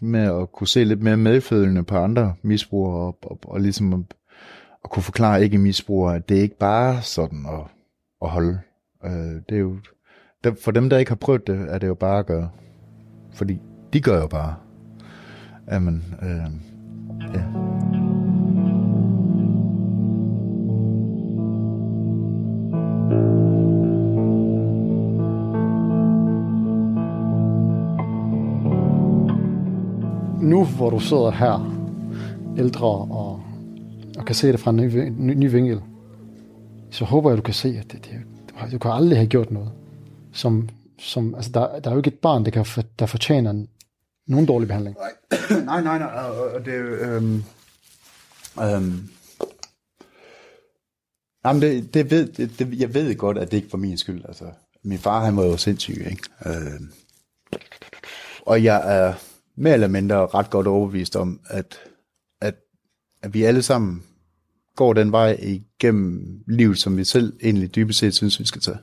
[0.03, 4.01] med at kunne se lidt mere medfølende på andre misbrugere, og, og, og ligesom at,
[4.85, 7.61] at kunne forklare ikke misbrugere, at det er ikke bare sådan at,
[8.23, 8.61] at holde.
[9.05, 9.79] Øh, det er jo,
[10.61, 12.51] for dem, der ikke har prøvet det, er det jo bare at gøre.
[13.33, 13.61] Fordi
[13.93, 14.57] de gør jo bare.
[15.71, 16.53] Jamen, øh,
[17.35, 17.58] ja.
[30.59, 31.55] Nu hvor du sidder her,
[32.59, 33.43] ældre, og,
[34.19, 35.81] og kan se det fra en ny, ny, ny vinkel,
[36.91, 39.73] så håber jeg, du kan se, at det, det, du kan aldrig have gjort noget.
[40.33, 42.67] Som, som, altså der, der er jo ikke et barn, der, kan,
[42.99, 43.65] der fortjener
[44.27, 44.97] nogen dårlig behandling.
[45.65, 46.13] Nej, nej, nej.
[46.55, 47.45] Og det, øhm,
[48.63, 49.09] øhm,
[51.45, 54.25] jamen det, det ved, det, det, jeg ved godt, at det ikke var min skyld.
[54.29, 54.45] Altså,
[54.85, 56.23] min far, han var jo sindssyg, ikke?
[56.47, 56.93] Øhm,
[58.47, 59.15] og jeg er
[59.59, 61.79] mere eller mindre ret godt overbevist om, at,
[62.41, 62.55] at,
[63.23, 64.03] at vi alle sammen
[64.77, 68.79] går den vej igennem livet, som vi selv egentlig dybest set synes, vi skal tage.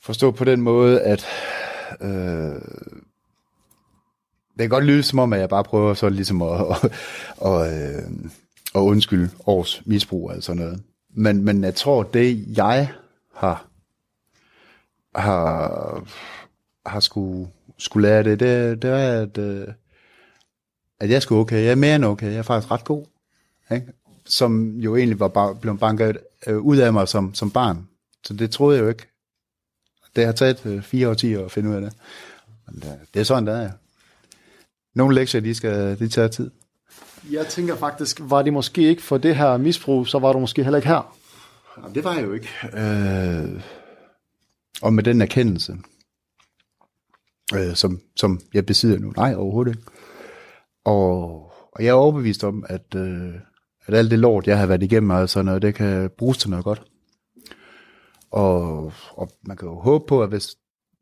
[0.00, 1.26] Forstå på den måde, at
[2.00, 2.60] øh,
[4.52, 6.90] det kan godt lyde som om, at jeg bare prøver så ligesom at, at,
[7.42, 8.30] at, øh, at
[8.74, 10.82] og undskylde års misbrug og sådan noget.
[11.16, 12.92] Men, men jeg tror, det jeg
[13.34, 13.66] har,
[15.14, 16.08] har,
[16.86, 17.48] har skulle,
[17.78, 19.68] skulle lære det, det, det er, at, øh,
[21.00, 21.64] at jeg skulle okay.
[21.64, 22.26] Jeg er mere end okay.
[22.26, 23.06] Jeg er faktisk ret god.
[23.70, 23.86] Ikke?
[24.26, 27.88] Som jo egentlig var bare, blevet banket øh, ud af mig som, som barn.
[28.24, 29.06] Så det troede jeg jo ikke.
[30.16, 31.92] Det har taget øh, fire år, ti år at finde ud af det.
[32.66, 33.70] Men det, det er sådan, det er.
[34.94, 36.50] Nogle lektier, de, skal, de tager tid.
[37.30, 40.62] Jeg tænker faktisk, var det måske ikke for det her misbrug, så var du måske
[40.62, 41.16] heller ikke her.
[41.76, 42.48] Jamen, det var jeg jo ikke.
[42.72, 43.62] Øh,
[44.82, 45.76] og med den erkendelse,
[47.54, 49.12] øh, som, som jeg besidder nu.
[49.16, 49.82] Nej, overhovedet ikke.
[50.84, 51.22] Og,
[51.72, 53.34] og jeg er overbevist om, at, øh,
[53.86, 56.50] at alt det lort, jeg har været igennem, og sådan noget, det kan bruges til
[56.50, 56.82] noget godt.
[58.30, 60.56] Og, og man kan jo håbe på, at hvis,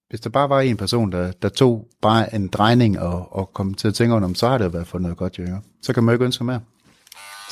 [0.09, 3.75] hvis der bare var en person, der, der tog bare en drejning og, og kom
[3.75, 5.45] til at tænke om, så har det været for noget godt, jo.
[5.83, 6.61] Så kan man jo ikke ønske mere.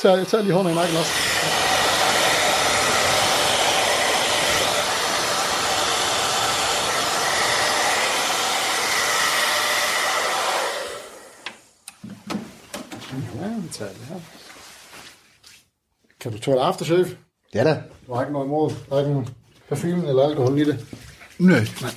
[0.01, 1.30] Tag, tag lige hånden i nakken også.
[13.89, 14.19] Det her.
[16.19, 17.17] Kan du tåle aftershave?
[17.53, 17.83] Ja da.
[18.07, 18.71] Du har ikke noget imod.
[18.89, 19.29] Der er ikke nogen
[19.69, 20.85] parfume eller alkohol i det.
[21.39, 21.67] Nej.
[21.81, 21.91] Nej.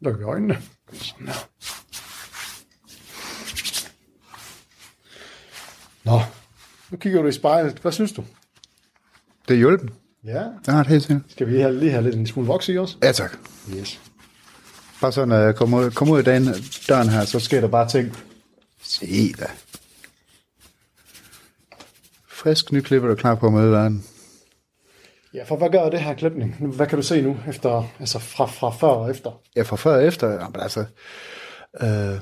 [0.00, 0.62] Lukker vi øjnene.
[0.92, 1.34] Sådan her.
[6.04, 6.20] Nå,
[6.90, 7.78] nu kigger du i spejlet.
[7.78, 8.24] Hvad synes du?
[9.48, 9.90] Det er hjulpen.
[10.24, 10.42] Ja.
[10.66, 11.22] Det har det helt sikkert.
[11.28, 12.98] Skal vi lige have, lige have lidt en smule voks i os?
[13.02, 13.38] Ja, tak.
[13.76, 14.00] Yes.
[15.00, 16.48] Bare så, når jeg kommer ud, kommer ud af dagen,
[16.88, 18.16] døren her, så sker der bare ting.
[18.84, 19.50] Se da.
[22.28, 24.04] Frisk nyklipper, der er klar på at møde verden.
[25.34, 26.56] Ja, for hvad gør det her klipning?
[26.76, 29.42] Hvad kan du se nu, efter, altså fra, fra før og efter?
[29.56, 30.84] Ja, fra før og efter, ja, men altså,
[31.80, 32.20] øh,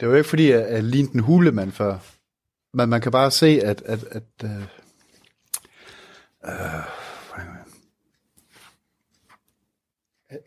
[0.00, 1.98] det var jo ikke fordi, jeg, jeg lignede en hulemand før,
[2.74, 4.50] men man kan bare se, at, at, at øh,
[6.44, 6.84] øh,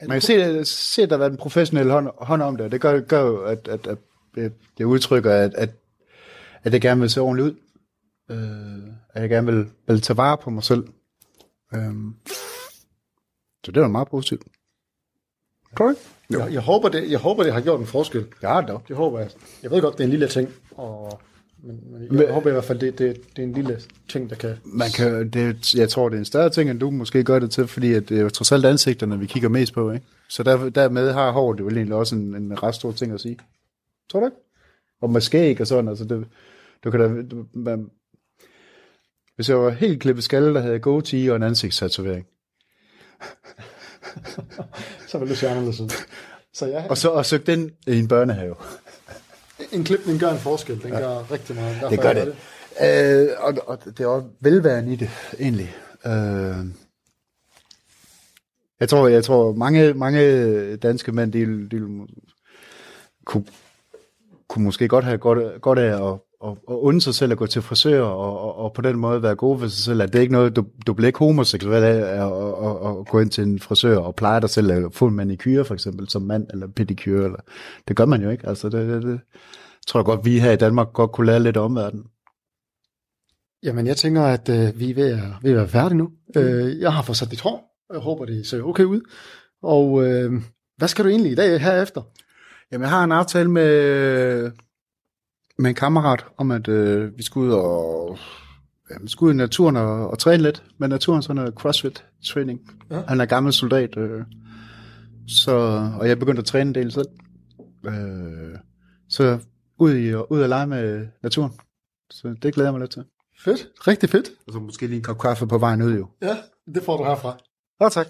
[0.01, 2.71] man kan se, se, at der har været en professionel hånd, hånd om det, og
[2.71, 3.97] det gør, gør jo, at, at, at
[4.35, 5.69] det, udtrykker, at, at,
[6.63, 7.55] at jeg gerne vil se ordentligt ud.
[8.35, 10.83] Øh, at jeg gerne vil, vil tage vare på mig selv.
[11.75, 11.93] Øh,
[13.65, 14.43] så det var meget positivt.
[15.77, 15.95] Tror du?
[16.33, 16.39] Jo.
[16.39, 18.25] Jeg, jeg, håber det, jeg håber, det har gjort en forskel.
[18.43, 18.83] Ja, dog.
[18.87, 19.29] Det håber jeg.
[19.63, 21.19] Jeg ved godt, det er en lille ting, og,
[21.63, 24.29] men, men jeg Men- håber i hvert fald, det, det, det er en lille ting,
[24.29, 24.55] der kan...
[24.65, 27.51] Man kan, det, jeg tror, det er en større ting, end du måske gør det
[27.51, 29.91] til, fordi at det er jo trods alt ansigterne, vi kigger mest på.
[29.91, 30.05] Ikke?
[30.29, 33.37] Så der, dermed har håret jo egentlig også en, en ret stor ting at sige.
[34.11, 34.37] Tror du ikke?
[35.01, 36.27] Og med skæg og sådan, altså det,
[36.83, 37.89] du kan da, du, man,
[39.35, 42.25] hvis jeg var helt klippet skalle, der havde jeg goatee og en ansigtstatovering.
[45.07, 45.89] Så vil det se anderledes ud.
[46.53, 48.55] Så ja, Og så og søgte den i en børnehave.
[49.71, 50.83] en klipning gør en forskel.
[50.83, 51.75] Den gør rigtig meget.
[51.75, 52.35] Derfor Det gør jeg det.
[52.81, 55.75] Øh, og, og det er også velværen i det, egentlig.
[56.05, 56.65] Øh,
[58.79, 62.07] jeg tror, jeg tror mange, mange danske mænd, de, de
[63.25, 63.45] kunne,
[64.55, 67.45] kunne måske godt have godt, godt af at, at, at unde sig selv at gå
[67.47, 70.01] til frisør og, og, og på den måde være god for sig selv.
[70.01, 72.27] At det er ikke noget, du, du bliver ikke homoseksuel af at, at,
[72.65, 75.65] at, at gå ind til en frisør og pleje dig selv at få en manikyre
[75.65, 77.25] for eksempel som mand eller pedikyre.
[77.25, 77.39] Eller,
[77.87, 78.47] det gør man jo ikke.
[78.47, 79.19] Altså det, det, det
[79.87, 82.03] tror jeg godt, vi her i Danmark godt kunne lære lidt om verden.
[83.63, 86.09] Jamen, jeg tænker, at øh, vi er ved at, ved at være færdige nu.
[86.37, 87.85] Øh, jeg har fået sat dit hår.
[87.93, 89.01] Jeg håber, det ser okay ud.
[89.63, 90.33] Og øh,
[90.77, 92.01] hvad skal du egentlig i dag herefter?
[92.71, 94.51] Jamen, jeg har en aftale med,
[95.57, 98.17] med en kammerat om, at øh, vi skal ud og
[98.89, 102.59] ja, vi skal ud i naturen og, og træne lidt med naturen, sådan noget crossfit-træning.
[102.89, 102.95] Ja.
[102.95, 103.03] Ja.
[103.07, 104.23] Han er gammel soldat, øh,
[105.27, 105.51] så,
[105.99, 107.07] og jeg begyndte at træne en del selv.
[107.85, 108.57] Øh,
[109.09, 109.39] så
[109.79, 111.51] ud, i, ud og lege med naturen.
[112.09, 113.03] Så det glæder jeg mig lidt til.
[113.43, 113.67] Fedt.
[113.87, 114.29] Rigtig fedt.
[114.47, 116.07] Og så måske lige en kop kaffe på vejen ud, jo.
[116.21, 116.37] Ja,
[116.75, 117.37] det får du herfra.
[117.81, 118.07] Ja, tak.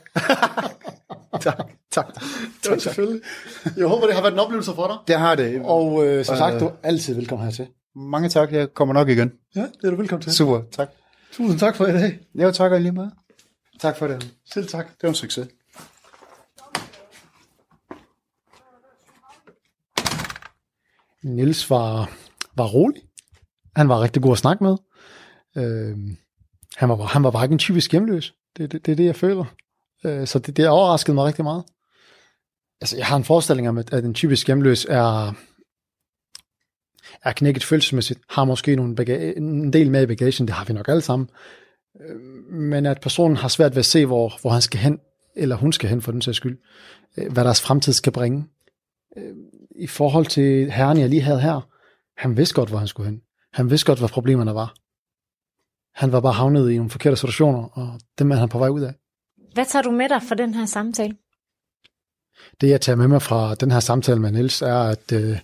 [1.45, 1.71] tak,
[2.13, 2.13] tak.
[2.63, 3.21] Det var selvfølgelig.
[3.77, 4.97] Jeg håber, det har været en oplevelse for dig.
[5.07, 5.61] Det har det.
[5.65, 6.37] Og øh, som Øh.
[6.39, 7.67] sagt, du er altid velkommen hertil.
[7.95, 9.31] Mange tak, jeg kommer nok igen.
[9.55, 10.33] Ja, det er du velkommen til.
[10.35, 10.89] Super, tak.
[11.31, 12.19] Tusind tak for i dag.
[12.35, 13.11] Jo, tak og i lige meget.
[13.79, 14.33] Tak for det.
[14.53, 14.85] Selv tak.
[14.87, 15.47] Det var en succes.
[21.23, 22.09] Niels var,
[22.57, 23.01] var rolig.
[23.75, 24.77] Han var rigtig god at snakke med.
[25.57, 25.97] Øh,
[26.75, 28.33] han, var, han var bare ikke en typisk hjemløs.
[28.57, 29.45] Det, det, det er det, jeg føler.
[30.05, 31.63] Øh, så det, det overraskede mig rigtig meget.
[32.85, 35.33] Altså, jeg har en forestilling om, at, at en typisk hjemløs er,
[37.23, 40.73] er knækket følelsesmæssigt, har måske nogle baga- en del med i bagagen, det har vi
[40.73, 41.29] nok alle sammen.
[42.01, 42.15] Øh,
[42.51, 44.99] men at personen har svært ved at se, hvor, hvor han skal hen,
[45.35, 46.57] eller hun skal hen for den sags skyld.
[47.17, 48.45] Øh, hvad deres fremtid skal bringe.
[49.17, 49.35] Øh,
[49.75, 51.69] I forhold til herren, jeg lige havde her,
[52.17, 53.21] Han vidste godt, hvor han skulle hen.
[53.53, 54.75] Han vidste godt, hvad problemerne var.
[55.95, 58.81] Han var bare havnet i nogle forkerte situationer, og dem er han på vej ud
[58.81, 58.93] af.
[59.53, 61.15] Hvad tager du med dig for den her samtale?
[62.61, 65.39] Det, jeg tager med mig fra den her samtale med Niels, er, at, øh,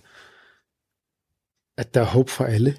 [1.76, 2.76] at der er håb for alle,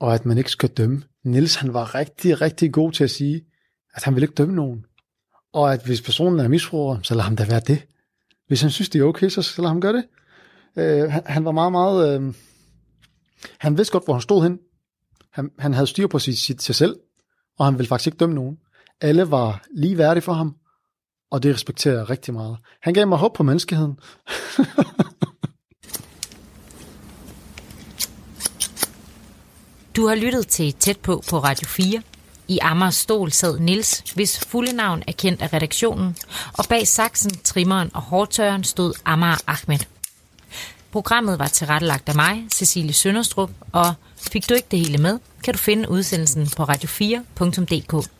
[0.00, 1.02] og at man ikke skal dømme.
[1.24, 3.44] Niels han var rigtig, rigtig god til at sige,
[3.94, 4.84] at han vil ikke dømme nogen.
[5.52, 7.86] Og at hvis personen er misbruger, så lad ham da være det.
[8.46, 10.04] Hvis han synes, det er okay, så lad ham gøre det.
[10.76, 12.20] Øh, han, han var meget, meget...
[12.20, 12.34] Øh,
[13.58, 14.58] han vidste godt, hvor han stod hen.
[15.30, 16.96] Han, han havde styr på sit, sit, sig selv,
[17.58, 18.58] og han ville faktisk ikke dømme nogen.
[19.00, 20.56] Alle var lige værdige for ham,
[21.34, 22.56] og det respekterer jeg rigtig meget.
[22.82, 23.98] Han gav mig håb på menneskeheden.
[29.96, 32.02] du har lyttet til Tæt på på Radio 4.
[32.48, 36.16] I Amers stol sad Nils, hvis fulde navn er kendt af redaktionen,
[36.58, 39.78] og bag saksen, trimmeren og hårdtøren stod Amar Ahmed.
[40.92, 45.54] Programmet var tilrettelagt af mig, Cecilie Sønderstrup, og fik du ikke det hele med, kan
[45.54, 48.13] du finde udsendelsen på radio4.dk.